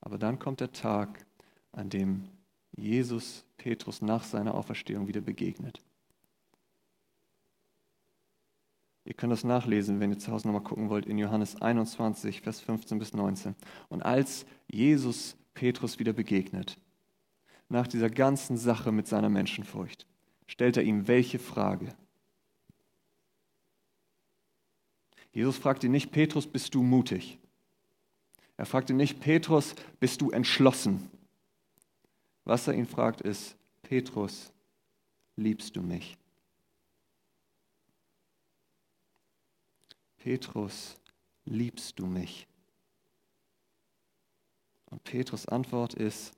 Aber 0.00 0.18
dann 0.18 0.38
kommt 0.38 0.60
der 0.60 0.72
Tag, 0.72 1.26
an 1.72 1.90
dem 1.90 2.28
Jesus 2.76 3.44
Petrus 3.56 4.02
nach 4.02 4.24
seiner 4.24 4.54
Auferstehung 4.54 5.08
wieder 5.08 5.20
begegnet. 5.20 5.80
Ihr 9.04 9.14
könnt 9.14 9.32
das 9.32 9.42
nachlesen, 9.42 10.00
wenn 10.00 10.12
ihr 10.12 10.18
zu 10.18 10.30
Hause 10.30 10.46
nochmal 10.46 10.62
gucken 10.62 10.90
wollt, 10.90 11.06
in 11.06 11.16
Johannes 11.16 11.60
21, 11.60 12.42
Vers 12.42 12.60
15 12.60 12.98
bis 12.98 13.14
19. 13.14 13.54
Und 13.88 14.02
als 14.02 14.44
Jesus 14.70 15.36
Petrus 15.54 15.98
wieder 15.98 16.12
begegnet, 16.12 16.78
nach 17.70 17.86
dieser 17.86 18.10
ganzen 18.10 18.58
Sache 18.58 18.92
mit 18.92 19.08
seiner 19.08 19.30
Menschenfurcht, 19.30 20.06
stellt 20.46 20.76
er 20.76 20.82
ihm 20.82 21.08
welche 21.08 21.38
Frage? 21.38 21.94
Jesus 25.32 25.56
fragt 25.56 25.84
ihn 25.84 25.92
nicht, 25.92 26.10
Petrus, 26.10 26.46
bist 26.46 26.74
du 26.74 26.82
mutig? 26.82 27.38
Er 28.58 28.66
fragt 28.66 28.90
ihn 28.90 28.96
nicht, 28.96 29.20
Petrus, 29.20 29.76
bist 30.00 30.20
du 30.20 30.30
entschlossen? 30.30 31.08
Was 32.44 32.66
er 32.66 32.74
ihn 32.74 32.88
fragt 32.88 33.20
ist, 33.20 33.56
Petrus, 33.82 34.52
liebst 35.36 35.76
du 35.76 35.80
mich? 35.80 36.18
Petrus, 40.16 40.96
liebst 41.44 42.00
du 42.00 42.06
mich? 42.06 42.48
Und 44.86 45.04
Petrus 45.04 45.46
Antwort 45.46 45.94
ist, 45.94 46.32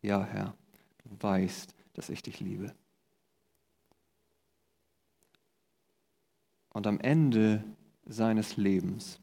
ja 0.00 0.24
Herr, 0.24 0.56
du 1.04 1.10
weißt, 1.20 1.74
dass 1.92 2.08
ich 2.08 2.22
dich 2.22 2.40
liebe. 2.40 2.74
Und 6.70 6.86
am 6.86 7.00
Ende 7.00 7.62
seines 8.06 8.56
Lebens 8.56 9.20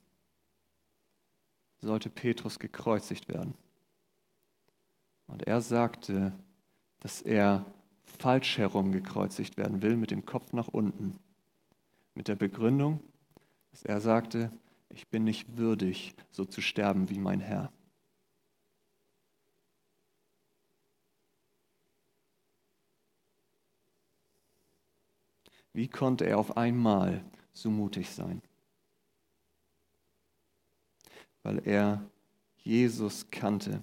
sollte 1.84 2.10
Petrus 2.10 2.60
gekreuzigt 2.60 3.28
werden. 3.28 3.54
Und 5.28 5.44
er 5.44 5.62
sagte, 5.62 6.34
dass 7.00 7.22
er 7.22 7.66
falsch 8.04 8.58
herum 8.58 8.92
gekreuzigt 8.92 9.58
werden 9.58 9.82
will, 9.82 9.98
mit 9.98 10.12
dem 10.12 10.26
Kopf 10.26 10.54
nach 10.54 10.68
unten. 10.68 11.20
Mit 12.16 12.28
der 12.28 12.36
Begründung, 12.36 13.00
dass 13.72 13.84
er 13.84 14.02
sagte, 14.02 14.52
ich 14.90 15.08
bin 15.08 15.24
nicht 15.24 15.58
würdig, 15.58 16.16
so 16.32 16.46
zu 16.46 16.62
sterben 16.62 17.10
wie 17.10 17.20
mein 17.20 17.40
Herr. 17.40 17.72
Wie 25.74 25.88
konnte 25.88 26.26
er 26.26 26.38
auf 26.38 26.56
einmal 26.56 27.26
so 27.54 27.72
mutig 27.72 28.12
sein? 28.12 28.44
Weil 31.44 31.62
er 31.68 32.02
Jesus 32.64 33.30
kannte 33.30 33.82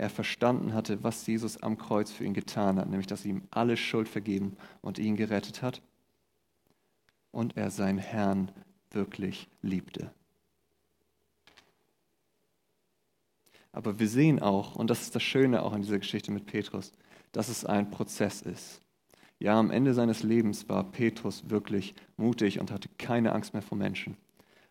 er 0.00 0.08
verstanden 0.08 0.72
hatte, 0.72 1.04
was 1.04 1.26
Jesus 1.26 1.62
am 1.62 1.76
Kreuz 1.76 2.10
für 2.10 2.24
ihn 2.24 2.32
getan 2.32 2.78
hat, 2.78 2.88
nämlich 2.88 3.06
dass 3.06 3.26
er 3.26 3.32
ihm 3.32 3.42
alle 3.50 3.76
Schuld 3.76 4.08
vergeben 4.08 4.56
und 4.80 4.98
ihn 4.98 5.14
gerettet 5.14 5.60
hat 5.60 5.82
und 7.32 7.58
er 7.58 7.70
seinen 7.70 7.98
Herrn 7.98 8.50
wirklich 8.92 9.46
liebte. 9.60 10.10
Aber 13.72 13.98
wir 13.98 14.08
sehen 14.08 14.40
auch, 14.40 14.74
und 14.74 14.88
das 14.88 15.02
ist 15.02 15.14
das 15.14 15.22
Schöne 15.22 15.62
auch 15.62 15.74
an 15.74 15.82
dieser 15.82 15.98
Geschichte 15.98 16.32
mit 16.32 16.46
Petrus, 16.46 16.92
dass 17.32 17.50
es 17.50 17.66
ein 17.66 17.90
Prozess 17.90 18.40
ist. 18.40 18.80
Ja, 19.38 19.58
am 19.58 19.70
Ende 19.70 19.92
seines 19.92 20.22
Lebens 20.22 20.66
war 20.70 20.90
Petrus 20.90 21.50
wirklich 21.50 21.94
mutig 22.16 22.58
und 22.58 22.70
hatte 22.70 22.88
keine 22.96 23.32
Angst 23.32 23.52
mehr 23.52 23.62
vor 23.62 23.76
Menschen. 23.76 24.16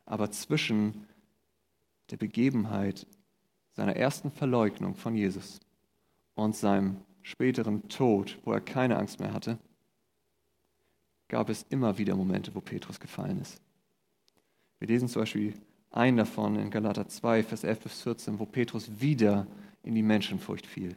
Aber 0.07 0.31
zwischen 0.31 1.05
der 2.12 2.18
Begebenheit 2.18 3.07
seiner 3.74 3.95
ersten 3.95 4.32
Verleugnung 4.32 4.95
von 4.95 5.16
Jesus 5.16 5.60
und 6.36 6.55
seinem 6.55 6.97
späteren 7.22 7.88
Tod, 7.89 8.39
wo 8.43 8.53
er 8.53 8.62
keine 8.62 8.97
Angst 8.97 9.20
mehr 9.20 9.34
hatte, 9.34 9.57
gab 11.28 11.49
es 11.49 11.64
immer 11.70 11.97
wieder 11.97 12.16
Momente, 12.16 12.53
wo 12.55 12.62
Petrus 12.62 12.99
gefallen 12.99 13.39
ist. 13.39 13.62
Wir 14.80 14.88
lesen 14.88 15.07
zum 15.07 15.22
Beispiel 15.22 15.53
einen 15.91 16.18
davon 16.18 16.55
in 16.55 16.70
Galater 16.70 17.07
2, 17.07 17.43
Vers 17.43 17.64
11 17.64 17.80
bis 17.80 18.01
14, 18.01 18.39
wo 18.39 18.45
Petrus 18.45 18.99
wieder 18.99 19.47
in 19.84 19.95
die 19.95 20.03
Menschenfurcht 20.03 20.66
fiel. 20.66 20.93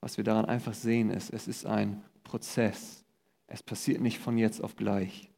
Was 0.00 0.16
wir 0.16 0.24
daran 0.24 0.46
einfach 0.46 0.74
sehen 0.74 1.10
ist, 1.10 1.30
es 1.30 1.46
ist 1.46 1.66
ein 1.66 2.02
Prozess. 2.24 3.04
Es 3.46 3.62
passiert 3.62 4.00
nicht 4.00 4.18
von 4.18 4.38
jetzt 4.38 4.62
auf 4.62 4.76
gleich, 4.76 5.29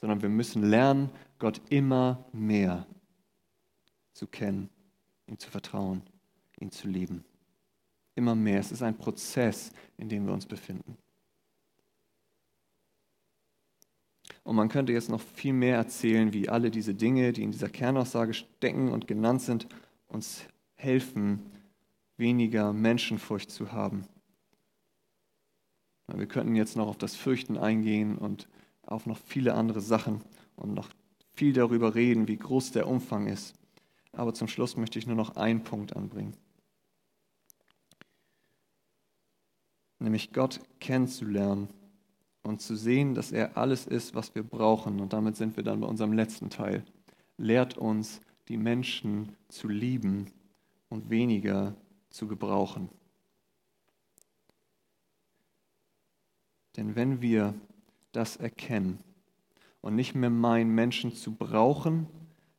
sondern 0.00 0.22
wir 0.22 0.28
müssen 0.28 0.62
lernen, 0.62 1.10
Gott 1.38 1.60
immer 1.70 2.24
mehr 2.32 2.86
zu 4.12 4.26
kennen, 4.26 4.68
ihm 5.26 5.38
zu 5.38 5.50
vertrauen, 5.50 6.02
ihn 6.58 6.70
zu 6.70 6.88
lieben. 6.88 7.24
Immer 8.14 8.34
mehr. 8.34 8.60
Es 8.60 8.72
ist 8.72 8.82
ein 8.82 8.96
Prozess, 8.96 9.72
in 9.96 10.08
dem 10.08 10.26
wir 10.26 10.32
uns 10.32 10.46
befinden. 10.46 10.96
Und 14.42 14.56
man 14.56 14.68
könnte 14.68 14.92
jetzt 14.92 15.10
noch 15.10 15.20
viel 15.20 15.52
mehr 15.52 15.76
erzählen, 15.76 16.32
wie 16.32 16.48
alle 16.48 16.70
diese 16.70 16.94
Dinge, 16.94 17.32
die 17.32 17.42
in 17.42 17.52
dieser 17.52 17.68
Kernaussage 17.68 18.34
stecken 18.34 18.90
und 18.90 19.06
genannt 19.06 19.42
sind, 19.42 19.66
uns 20.08 20.44
helfen, 20.74 21.40
weniger 22.16 22.72
Menschenfurcht 22.72 23.50
zu 23.50 23.72
haben. 23.72 24.06
Wir 26.08 26.26
könnten 26.26 26.56
jetzt 26.56 26.76
noch 26.76 26.88
auf 26.88 26.98
das 26.98 27.14
Fürchten 27.14 27.56
eingehen 27.56 28.18
und 28.18 28.48
auf 28.82 29.06
noch 29.06 29.18
viele 29.18 29.54
andere 29.54 29.80
Sachen 29.80 30.22
und 30.56 30.74
noch 30.74 30.88
viel 31.32 31.52
darüber 31.52 31.94
reden, 31.94 32.28
wie 32.28 32.36
groß 32.36 32.72
der 32.72 32.86
Umfang 32.86 33.26
ist. 33.26 33.54
Aber 34.12 34.34
zum 34.34 34.48
Schluss 34.48 34.76
möchte 34.76 34.98
ich 34.98 35.06
nur 35.06 35.16
noch 35.16 35.36
einen 35.36 35.62
Punkt 35.62 35.96
anbringen. 35.96 36.34
Nämlich 39.98 40.32
Gott 40.32 40.60
kennenzulernen 40.80 41.68
und 42.42 42.60
zu 42.60 42.74
sehen, 42.74 43.14
dass 43.14 43.32
er 43.32 43.56
alles 43.56 43.86
ist, 43.86 44.14
was 44.14 44.34
wir 44.34 44.42
brauchen. 44.42 45.00
Und 45.00 45.12
damit 45.12 45.36
sind 45.36 45.56
wir 45.56 45.62
dann 45.62 45.80
bei 45.80 45.86
unserem 45.86 46.12
letzten 46.12 46.50
Teil. 46.50 46.84
Lehrt 47.36 47.76
uns, 47.76 48.20
die 48.48 48.56
Menschen 48.56 49.36
zu 49.48 49.68
lieben 49.68 50.26
und 50.88 51.10
weniger 51.10 51.76
zu 52.08 52.26
gebrauchen. 52.26 52.88
Denn 56.76 56.96
wenn 56.96 57.20
wir 57.20 57.54
das 58.12 58.36
erkennen 58.36 58.98
und 59.80 59.94
nicht 59.94 60.14
mehr 60.14 60.30
meinen, 60.30 60.74
Menschen 60.74 61.14
zu 61.14 61.32
brauchen, 61.32 62.06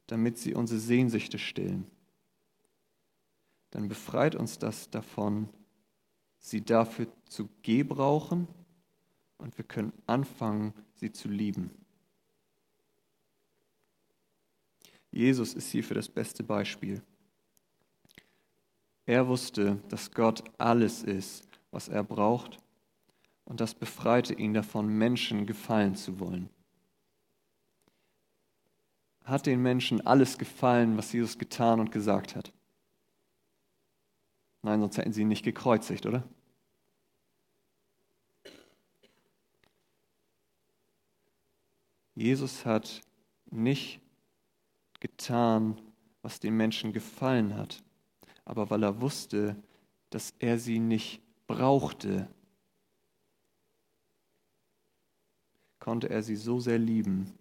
damit 0.08 0.38
sie 0.38 0.54
unsere 0.54 0.80
Sehnsüchte 0.80 1.40
stillen, 1.40 1.86
dann 3.72 3.88
befreit 3.88 4.36
uns 4.36 4.60
das 4.60 4.90
davon, 4.90 5.50
sie 6.40 6.62
dafür 6.62 7.08
zu 7.28 7.50
gebrauchen 7.62 8.48
und 9.38 9.58
wir 9.58 9.66
können 9.66 9.94
anfangen, 10.08 10.74
sie 10.96 11.12
zu 11.12 11.30
lieben. 11.30 11.72
Jesus 15.12 15.54
ist 15.54 15.70
hierfür 15.70 15.96
das 15.96 16.08
beste 16.08 16.44
Beispiel. 16.44 17.02
Er 19.06 19.28
wusste, 19.28 19.82
dass 19.90 20.12
Gott 20.12 20.44
alles 20.58 21.04
ist, 21.04 21.48
was 21.72 21.90
er 21.90 22.04
braucht, 22.04 22.58
und 23.46 23.60
das 23.60 23.74
befreite 23.74 24.34
ihn 24.34 24.54
davon, 24.54 24.88
Menschen 24.88 25.46
gefallen 25.46 25.96
zu 25.96 26.20
wollen. 26.20 26.50
Hat 29.24 29.46
den 29.46 29.62
Menschen 29.62 30.06
alles 30.06 30.38
gefallen, 30.38 30.98
was 30.98 31.14
Jesus 31.14 31.38
getan 31.38 31.80
und 31.80 31.92
gesagt 31.92 32.36
hat? 32.36 32.52
Nein, 34.64 34.80
sonst 34.80 34.98
hätten 34.98 35.14
sie 35.14 35.22
ihn 35.22 35.28
nicht 35.28 35.44
gekreuzigt, 35.44 36.06
oder? 36.06 36.24
Jesus 42.14 42.66
hat 42.66 43.02
nicht 43.50 44.00
getan, 45.00 45.82
was 46.22 46.40
den 46.40 46.56
Menschen 46.56 46.94
gefallen 46.94 47.56
hat, 47.56 47.82
aber 48.46 48.70
weil 48.70 48.84
er 48.84 49.02
wusste, 49.02 49.56
dass 50.12 50.34
er 50.40 50.60
sie 50.60 50.80
nicht 50.80 51.22
brauchte, 51.48 52.28
konnte 55.82 56.10
er 56.10 56.24
sie 56.24 56.38
so 56.38 56.62
sehr 56.62 56.78
lieben, 56.78 57.34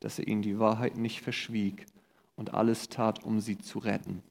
dass 0.00 0.18
er 0.18 0.28
ihnen 0.28 0.42
die 0.42 0.58
Wahrheit 0.58 0.98
nicht 0.98 1.22
verschwieg 1.22 1.86
und 2.34 2.52
alles 2.52 2.90
tat, 2.90 3.24
um 3.24 3.40
sie 3.40 3.56
zu 3.56 3.78
retten. 3.78 4.22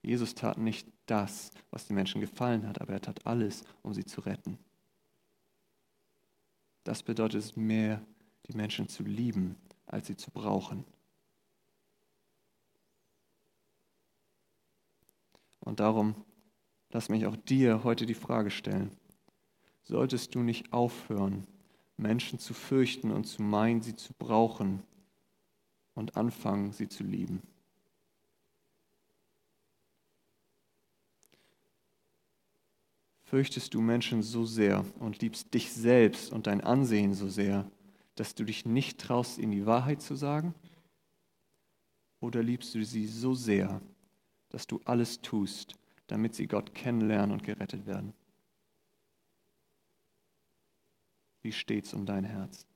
Jesus 0.00 0.36
tat 0.36 0.56
nicht 0.56 0.86
das, 1.06 1.50
was 1.70 1.88
den 1.88 1.96
Menschen 1.96 2.20
gefallen 2.20 2.66
hat, 2.68 2.80
aber 2.80 2.92
er 2.92 3.00
tat 3.02 3.26
alles, 3.26 3.64
um 3.82 3.92
sie 3.92 4.04
zu 4.04 4.20
retten. 4.20 4.56
Das 6.84 7.02
bedeutet 7.02 7.40
es 7.40 7.56
mehr, 7.56 8.00
die 8.46 8.56
Menschen 8.56 8.88
zu 8.88 9.02
lieben, 9.02 9.56
als 9.84 10.06
sie 10.06 10.16
zu 10.16 10.30
brauchen. 10.30 10.84
Und 15.58 15.80
darum 15.80 16.14
lass 16.90 17.08
mich 17.08 17.26
auch 17.26 17.36
dir 17.36 17.84
heute 17.84 18.06
die 18.06 18.14
Frage 18.14 18.50
stellen. 18.50 18.90
Solltest 19.84 20.34
du 20.34 20.40
nicht 20.40 20.72
aufhören, 20.72 21.46
Menschen 21.96 22.38
zu 22.38 22.54
fürchten 22.54 23.10
und 23.10 23.24
zu 23.24 23.42
meinen, 23.42 23.82
sie 23.82 23.96
zu 23.96 24.12
brauchen 24.18 24.82
und 25.94 26.16
anfangen, 26.16 26.72
sie 26.72 26.88
zu 26.88 27.04
lieben? 27.04 27.42
Fürchtest 33.22 33.74
du 33.74 33.80
Menschen 33.80 34.22
so 34.22 34.44
sehr 34.44 34.84
und 35.00 35.20
liebst 35.20 35.52
dich 35.52 35.72
selbst 35.72 36.32
und 36.32 36.46
dein 36.46 36.60
Ansehen 36.60 37.12
so 37.12 37.28
sehr, 37.28 37.68
dass 38.14 38.36
du 38.36 38.44
dich 38.44 38.64
nicht 38.64 39.00
traust, 39.00 39.38
ihnen 39.38 39.50
die 39.50 39.66
Wahrheit 39.66 40.00
zu 40.00 40.14
sagen? 40.14 40.54
Oder 42.20 42.42
liebst 42.42 42.74
du 42.74 42.84
sie 42.84 43.06
so 43.06 43.34
sehr, 43.34 43.80
dass 44.48 44.66
du 44.66 44.80
alles 44.84 45.20
tust, 45.20 45.74
damit 46.06 46.34
sie 46.34 46.46
Gott 46.46 46.74
kennenlernen 46.74 47.32
und 47.32 47.42
gerettet 47.44 47.86
werden? 47.86 48.14
Wie 51.42 51.52
steht's 51.52 51.94
um 51.94 52.06
dein 52.06 52.24
Herz? 52.24 52.66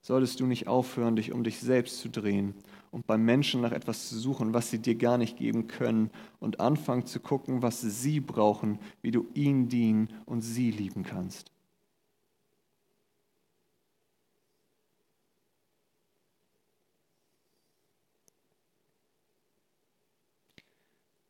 Solltest 0.00 0.38
du 0.38 0.46
nicht 0.46 0.66
aufhören, 0.66 1.16
dich 1.16 1.32
um 1.32 1.44
dich 1.44 1.60
selbst 1.60 1.98
zu 1.98 2.10
drehen 2.10 2.54
und 2.90 3.06
beim 3.06 3.24
Menschen 3.24 3.62
nach 3.62 3.72
etwas 3.72 4.10
zu 4.10 4.18
suchen, 4.18 4.52
was 4.52 4.70
sie 4.70 4.78
dir 4.78 4.96
gar 4.96 5.16
nicht 5.16 5.38
geben 5.38 5.66
können 5.66 6.10
und 6.40 6.60
anfangen 6.60 7.06
zu 7.06 7.20
gucken, 7.20 7.62
was 7.62 7.80
sie 7.80 8.20
brauchen, 8.20 8.78
wie 9.00 9.12
du 9.12 9.26
ihnen 9.32 9.68
dienen 9.68 10.12
und 10.26 10.42
sie 10.42 10.70
lieben 10.70 11.04
kannst. 11.04 11.53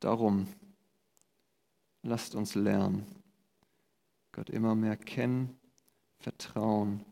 Darum 0.05 0.46
lasst 2.02 2.34
uns 2.34 2.55
lernen, 2.55 3.07
Gott 4.32 4.50
immer 4.50 4.74
mehr 4.74 4.98
kennen, 4.98 5.59
vertrauen, 6.18 7.02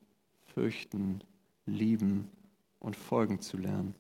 fürchten, 0.43 1.25
lieben 1.65 2.31
und 2.81 2.95
folgen 2.95 3.41
zu 3.41 3.57
lernen. 3.57 3.95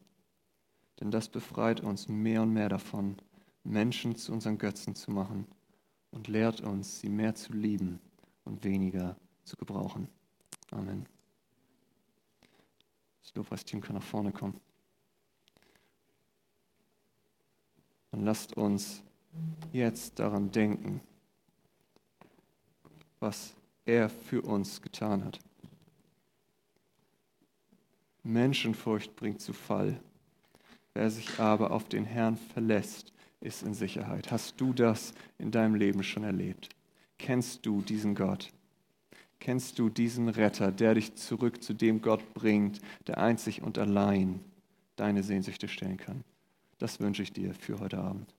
Denn 1.01 1.11
das 1.11 1.30
befreit 1.30 1.80
uns 1.80 2.07
mehr 2.07 2.43
und 2.43 2.53
mehr 2.53 2.68
davon, 2.68 3.16
Menschen 3.64 4.14
zu 4.14 4.30
unseren 4.30 4.59
Götzen 4.59 4.95
zu 4.95 5.11
machen 5.11 5.47
und 6.11 6.28
lehrt 6.28 6.61
uns, 6.61 7.01
sie 7.01 7.09
mehr 7.09 7.34
zu 7.34 7.55
lieben 7.55 7.99
und 8.45 8.62
weniger 8.62 9.16
zu 9.45 9.57
gebrauchen. 9.57 10.07
Amen. 10.70 11.07
Das 13.22 13.34
Lobpreisteam 13.36 13.80
kann 13.80 13.97
nach 13.97 14.03
vorne 14.03 14.32
kommen. 14.32 14.61
Und 18.13 18.25
lasst 18.25 18.57
uns 18.57 19.03
jetzt 19.73 20.19
daran 20.19 20.51
denken, 20.51 21.01
was 23.21 23.55
er 23.85 24.09
für 24.09 24.43
uns 24.43 24.81
getan 24.81 25.25
hat. 25.25 25.39
Menschenfurcht 28.23 29.17
bringt 29.17 29.41
zu 29.41 29.53
Fall. 29.53 30.01
Wer 30.95 31.11
sich 31.11 31.41
aber 31.41 31.71
auf 31.71 31.89
den 31.89 32.05
Herrn 32.05 32.37
verlässt, 32.37 33.13
ist 33.41 33.63
in 33.63 33.75
Sicherheit. 33.75 34.31
Hast 34.31 34.61
du 34.61 34.73
das 34.73 35.15
in 35.39 35.51
deinem 35.51 35.75
Leben 35.75 36.03
schon 36.03 36.23
erlebt? 36.23 36.69
Kennst 37.19 37.67
du 37.67 37.81
diesen 37.81 38.15
Gott? 38.15 38.51
Kennst 39.41 39.79
du 39.79 39.89
diesen 39.89 40.29
Retter, 40.29 40.71
der 40.71 40.95
dich 40.95 41.17
zurück 41.17 41.63
zu 41.63 41.73
dem 41.73 42.03
Gott 42.03 42.35
bringt, 42.35 42.81
der 43.09 43.19
einzig 43.19 43.63
und 43.63 43.79
allein 43.79 44.41
deine 44.95 45.25
Sehnsüchte 45.25 45.67
stellen 45.67 45.97
kann? 45.97 46.23
Das 46.83 46.99
wünsche 46.99 47.22
ich 47.22 47.33
dir 47.33 47.55
für 47.55 47.78
heute 47.78 47.99
Abend. 47.99 48.35